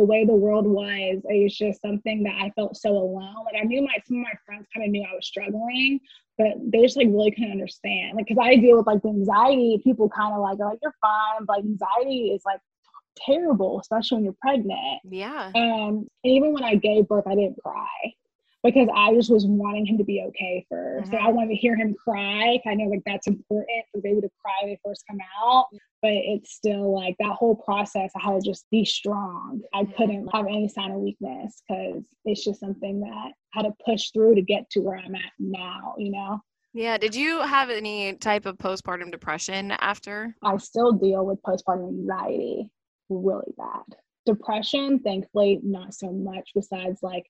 The 0.00 0.06
way 0.06 0.24
the 0.24 0.32
world 0.32 0.66
was, 0.66 1.20
it 1.28 1.42
was 1.42 1.54
just 1.54 1.82
something 1.82 2.22
that 2.22 2.36
I 2.40 2.48
felt 2.56 2.74
so 2.74 2.90
alone. 2.90 3.44
Like 3.44 3.60
I 3.60 3.64
knew 3.64 3.82
my 3.82 3.94
some 4.06 4.16
of 4.16 4.22
my 4.22 4.32
friends 4.46 4.66
kind 4.74 4.86
of 4.86 4.90
knew 4.90 5.04
I 5.04 5.14
was 5.14 5.26
struggling, 5.26 6.00
but 6.38 6.54
they 6.72 6.80
just 6.80 6.96
like 6.96 7.08
really 7.08 7.30
couldn't 7.32 7.52
understand. 7.52 8.16
Like, 8.16 8.26
cause 8.26 8.38
I 8.40 8.56
deal 8.56 8.78
with 8.78 8.86
like 8.86 9.02
the 9.02 9.10
anxiety. 9.10 9.78
People 9.84 10.08
kind 10.08 10.32
of 10.32 10.40
like 10.40 10.58
are 10.58 10.70
like, 10.70 10.78
you're 10.82 10.94
fine, 11.02 11.44
but 11.44 11.58
like 11.58 11.64
anxiety 11.66 12.30
is 12.30 12.42
like 12.46 12.60
terrible, 13.26 13.78
especially 13.80 14.16
when 14.16 14.24
you're 14.24 14.36
pregnant. 14.40 15.00
yeah. 15.04 15.52
Um, 15.54 16.08
and 16.24 16.32
even 16.32 16.54
when 16.54 16.64
I 16.64 16.76
gave 16.76 17.06
birth, 17.06 17.26
I 17.26 17.34
didn't 17.34 17.62
cry 17.62 18.14
because 18.62 18.88
I 18.94 19.14
just 19.14 19.30
was 19.30 19.46
wanting 19.46 19.86
him 19.86 19.98
to 19.98 20.04
be 20.04 20.22
okay 20.28 20.66
1st 20.68 21.10
So 21.10 21.16
I 21.16 21.30
Mhm. 21.30 21.34
wanted 21.34 21.48
to 21.50 21.56
hear 21.56 21.76
him 21.76 21.94
cry. 21.94 22.60
I 22.66 22.74
know 22.74 22.84
like 22.86 23.02
that's 23.06 23.26
important 23.26 23.68
for 23.90 24.00
baby 24.00 24.20
to 24.20 24.30
cry 24.42 24.52
when 24.62 24.70
they 24.72 24.80
first 24.84 25.04
come 25.08 25.18
out, 25.42 25.66
but 26.02 26.12
it's 26.12 26.52
still 26.52 26.92
like 26.94 27.16
that 27.18 27.32
whole 27.36 27.54
process. 27.56 28.10
I 28.16 28.20
had 28.20 28.40
to 28.42 28.46
just 28.46 28.68
be 28.70 28.84
strong. 28.84 29.62
I 29.72 29.84
Mhm. 29.84 29.96
couldn't 29.96 30.28
have 30.34 30.46
any 30.46 30.68
sign 30.68 30.90
of 30.90 31.00
weakness 31.00 31.62
because 31.68 32.04
it's 32.24 32.44
just 32.44 32.60
something 32.60 33.00
that 33.00 33.12
I 33.12 33.32
had 33.52 33.62
to 33.62 33.74
push 33.84 34.10
through 34.10 34.34
to 34.34 34.42
get 34.42 34.68
to 34.70 34.80
where 34.80 34.96
I'm 34.98 35.14
at 35.14 35.32
now. 35.38 35.94
You 35.98 36.10
know, 36.10 36.40
Yeah. 36.72 36.98
Did 36.98 37.16
you 37.16 37.40
have 37.40 37.68
any 37.68 38.12
type 38.14 38.46
of 38.46 38.56
postpartum 38.58 39.10
depression 39.10 39.72
after? 39.72 40.36
I 40.42 40.56
still 40.58 40.92
deal 40.92 41.24
with 41.26 41.42
postpartum 41.42 41.88
anxiety 41.88 42.70
really 43.08 43.52
bad. 43.56 43.96
Depression, 44.24 45.00
thankfully, 45.00 45.58
not 45.64 45.94
so 45.94 46.12
much, 46.12 46.50
besides 46.54 47.02
like 47.02 47.28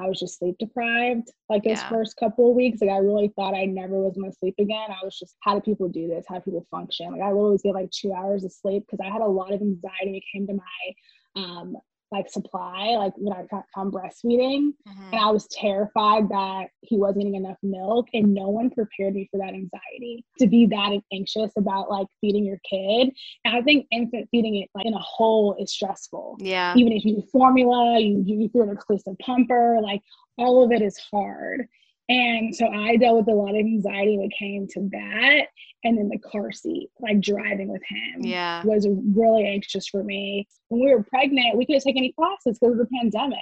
I 0.00 0.08
was 0.08 0.18
just 0.18 0.38
sleep 0.38 0.56
deprived 0.58 1.30
like 1.48 1.62
those 1.64 1.80
Yeah. 1.80 1.88
first 1.88 2.16
couple 2.16 2.50
of 2.50 2.56
weeks. 2.56 2.80
Like 2.80 2.90
I 2.90 2.98
really 2.98 3.28
thought 3.36 3.54
I 3.54 3.66
never 3.66 4.00
was 4.00 4.16
gonna 4.16 4.32
sleep 4.32 4.54
again. 4.58 4.90
I 4.90 5.04
was 5.04 5.18
just 5.18 5.36
how 5.40 5.54
do 5.54 5.60
people 5.60 5.88
do 5.88 6.08
this? 6.08 6.24
How 6.28 6.36
do 6.36 6.40
people 6.42 6.66
function? 6.70 7.12
Like 7.12 7.22
I 7.22 7.32
would 7.32 7.40
always 7.40 7.62
get 7.62 7.74
like 7.74 7.90
two 7.90 8.12
hours 8.12 8.44
of 8.44 8.52
sleep 8.52 8.84
because 8.86 9.04
I 9.04 9.12
had 9.12 9.22
a 9.22 9.26
lot 9.26 9.52
of 9.52 9.60
anxiety 9.60 10.06
when 10.06 10.14
it 10.16 10.24
came 10.32 10.46
to 10.46 10.54
my 10.54 11.42
um 11.42 11.76
like 12.12 12.28
supply, 12.28 12.96
like 12.98 13.12
when 13.16 13.32
I 13.32 13.46
got 13.46 13.64
on 13.76 13.90
breastfeeding. 13.90 14.72
Mhm. 14.88 15.12
And 15.12 15.20
I 15.20 15.30
was 15.30 15.46
terrified 15.48 16.28
that 16.28 16.70
he 16.82 16.96
wasn't 16.96 17.24
getting 17.24 17.34
enough 17.36 17.58
milk, 17.62 18.08
and 18.12 18.34
no 18.34 18.48
one 18.48 18.70
prepared 18.70 19.14
me 19.14 19.28
for 19.30 19.38
that 19.38 19.54
anxiety 19.54 20.24
to 20.38 20.46
be 20.46 20.66
that 20.66 21.00
anxious 21.12 21.52
about 21.56 21.90
like 21.90 22.06
feeding 22.20 22.44
your 22.44 22.60
kid. 22.68 23.12
And 23.44 23.56
I 23.56 23.62
think 23.62 23.86
infant 23.90 24.28
feeding 24.30 24.56
it 24.56 24.70
like 24.74 24.86
in 24.86 24.94
a 24.94 24.98
whole 24.98 25.56
is 25.60 25.72
stressful. 25.72 26.36
Yeah. 26.40 26.74
Even 26.76 26.92
if 26.92 27.04
you 27.04 27.16
do 27.16 27.22
formula, 27.32 27.98
you 27.98 28.22
you 28.26 28.50
you're 28.52 28.64
an 28.64 28.70
exclusive 28.70 29.16
pumper, 29.18 29.78
like 29.82 30.02
all 30.38 30.64
of 30.64 30.72
it 30.72 30.82
is 30.82 30.98
hard. 30.98 31.68
And 32.10 32.54
so 32.54 32.66
I 32.68 32.96
dealt 32.96 33.18
with 33.18 33.28
a 33.28 33.36
lot 33.36 33.50
of 33.50 33.56
anxiety 33.56 34.16
when 34.18 34.26
it 34.30 34.36
came 34.38 34.66
to 34.68 34.88
that. 34.92 35.46
And 35.84 35.96
then 35.96 36.08
the 36.08 36.18
car 36.18 36.50
seat, 36.52 36.90
like 36.98 37.20
driving 37.20 37.68
with 37.68 37.82
him 37.88 38.22
Yeah. 38.24 38.62
was 38.64 38.86
really 39.14 39.46
anxious 39.46 39.86
for 39.88 40.02
me. 40.02 40.46
When 40.68 40.80
we 40.84 40.92
were 40.92 41.02
pregnant, 41.04 41.56
we 41.56 41.64
couldn't 41.66 41.82
take 41.82 41.96
any 41.96 42.12
classes 42.12 42.58
because 42.58 42.72
of 42.72 42.78
the 42.78 42.86
pandemic 43.00 43.38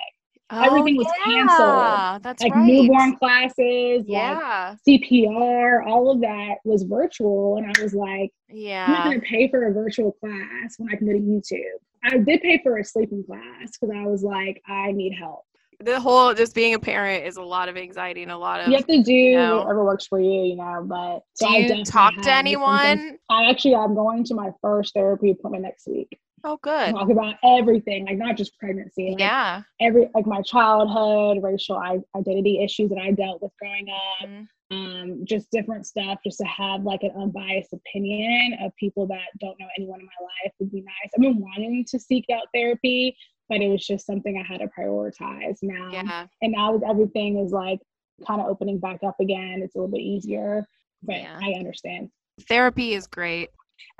oh, 0.50 0.60
everything 0.62 0.96
was 0.96 1.06
canceled. 1.24 1.98
yeah, 1.98 2.18
That's 2.22 2.42
like 2.42 2.54
right. 2.54 2.64
newborn 2.66 3.16
classes, 3.16 4.04
like 4.06 4.06
Yeah. 4.08 4.74
CPR, 4.86 5.86
all 5.86 6.10
of 6.10 6.20
that 6.20 6.56
was 6.64 6.82
virtual. 6.84 7.56
And 7.56 7.66
I 7.66 7.82
was 7.82 7.94
like, 7.94 8.32
"Yeah, 8.48 8.86
I'm 8.86 8.92
not 8.92 9.04
going 9.04 9.20
to 9.20 9.26
pay 9.26 9.48
for 9.48 9.66
a 9.66 9.72
virtual 9.72 10.12
class 10.12 10.74
when 10.78 10.92
I 10.92 10.96
can 10.96 11.06
go 11.06 11.12
to 11.12 11.18
YouTube. 11.18 11.78
I 12.04 12.18
did 12.18 12.40
pay 12.42 12.60
for 12.62 12.78
a 12.78 12.84
sleeping 12.84 13.24
class 13.24 13.72
because 13.78 13.94
I 13.94 14.06
was 14.06 14.22
like, 14.22 14.62
I 14.66 14.92
need 14.92 15.14
help. 15.18 15.44
The 15.80 16.00
whole 16.00 16.34
just 16.34 16.56
being 16.56 16.74
a 16.74 16.78
parent 16.78 17.24
is 17.24 17.36
a 17.36 17.42
lot 17.42 17.68
of 17.68 17.76
anxiety 17.76 18.22
and 18.24 18.32
a 18.32 18.36
lot 18.36 18.60
of. 18.60 18.68
You 18.68 18.76
have 18.76 18.86
to 18.88 19.00
do 19.02 19.32
know. 19.36 19.58
whatever 19.58 19.84
works 19.84 20.06
for 20.08 20.18
you, 20.20 20.42
you 20.42 20.56
know. 20.56 20.82
But 20.84 21.20
Do 21.38 21.46
so 21.46 21.48
I 21.48 21.56
you 21.58 21.84
talk 21.84 22.16
to 22.22 22.32
anyone? 22.32 23.18
I 23.30 23.48
actually, 23.48 23.76
I'm 23.76 23.94
going 23.94 24.24
to 24.24 24.34
my 24.34 24.50
first 24.60 24.92
therapy 24.94 25.30
appointment 25.30 25.62
next 25.62 25.86
week. 25.86 26.18
Oh, 26.42 26.56
good. 26.62 26.94
Talk 26.94 27.10
about 27.10 27.36
everything, 27.44 28.06
like 28.06 28.16
not 28.18 28.36
just 28.36 28.58
pregnancy, 28.58 29.10
like 29.10 29.20
Yeah. 29.20 29.62
every 29.80 30.08
like 30.14 30.26
my 30.26 30.42
childhood, 30.42 31.42
racial 31.42 31.76
identity 32.16 32.60
issues 32.62 32.90
that 32.90 32.98
I 32.98 33.12
dealt 33.12 33.40
with 33.42 33.52
growing 33.60 33.86
up. 33.90 34.28
Mhm. 34.28 34.48
um, 34.70 35.24
just 35.24 35.50
different 35.50 35.86
stuff, 35.86 36.18
just 36.22 36.36
to 36.38 36.44
have 36.44 36.82
like 36.82 37.02
an 37.02 37.10
unbiased 37.16 37.72
opinion 37.72 38.52
of 38.62 38.70
people 38.76 39.06
that 39.06 39.22
don't 39.40 39.58
know 39.58 39.66
anyone 39.78 39.98
in 39.98 40.04
my 40.04 40.12
life 40.44 40.52
would 40.60 40.70
be 40.70 40.82
nice. 40.82 41.10
I've 41.16 41.22
been 41.22 41.40
wanting 41.40 41.86
to 41.88 41.98
seek 41.98 42.26
out 42.30 42.42
therapy, 42.52 43.16
but 43.48 43.60
it 43.60 43.68
was 43.68 43.86
just 43.86 44.06
something 44.06 44.36
I 44.38 44.46
had 44.46 44.60
to 44.60 44.68
prioritize 44.78 45.58
now. 45.62 45.90
Yeah. 45.92 46.26
And 46.42 46.52
now 46.52 46.76
that 46.78 46.88
everything 46.88 47.38
is 47.38 47.52
like 47.52 47.78
kind 48.26 48.40
of 48.40 48.46
opening 48.48 48.78
back 48.78 49.00
up 49.04 49.16
again, 49.20 49.60
it's 49.62 49.74
a 49.74 49.78
little 49.78 49.90
bit 49.92 50.00
easier. 50.02 50.66
But 51.02 51.16
Yeah. 51.16 51.38
I 51.42 51.52
understand 51.58 52.10
Therapy 52.48 52.94
is 52.94 53.06
great. 53.06 53.50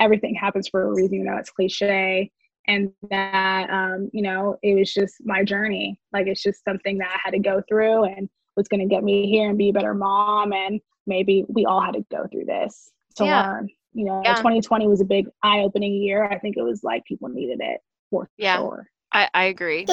everything 0.01 0.35
happens 0.35 0.69
for 0.69 0.83
a 0.83 0.95
reason, 0.95 1.15
you 1.19 1.25
know, 1.25 1.37
it's 1.37 1.51
cliche. 1.51 2.31
And 2.67 2.93
that, 3.11 3.71
um, 3.71 4.11
you 4.13 4.21
know, 4.23 4.57
it 4.63 4.75
was 4.75 4.93
just 4.93 5.15
my 5.25 5.43
journey. 5.45 5.99
Like, 6.13 6.27
it's 6.27 6.43
just 6.43 6.63
something 6.65 6.99
that 6.99 7.09
I 7.15 7.19
had 7.25 7.31
to 7.31 7.39
go 7.39 7.63
through 7.69 8.05
and 8.05 8.29
was 8.57 8.69
going 8.69 8.81
to 8.81 8.93
get 8.95 9.03
me 9.05 9.27
here 9.31 9.49
and 9.49 9.57
be 9.57 9.71
a 9.71 9.73
better 9.73 9.95
mom. 9.95 10.53
And 10.53 10.81
maybe 11.07 11.47
we 11.49 11.65
all 11.65 11.81
had 11.81 11.95
to 11.95 12.05
go 12.11 12.27
through 12.31 12.45
this 12.45 12.91
to 13.17 13.25
Yeah. 13.25 13.51
learn. 13.53 13.71
You 13.95 14.05
know, 14.05 14.21
Yeah. 14.25 14.35
2020 14.35 14.87
was 14.87 15.01
a 15.01 15.05
big 15.07 15.29
eye 15.43 15.61
opening 15.61 15.95
year. 15.95 16.25
I 16.27 16.39
think 16.39 16.57
it 16.59 16.63
was 16.63 16.85
like 16.85 17.05
people 17.07 17.29
needed 17.31 17.61
it 17.63 17.81
for 18.11 18.29
Yeah. 18.37 18.59
sure. 18.59 18.87
I, 19.13 19.29
I 19.35 19.45
agree. 19.45 19.87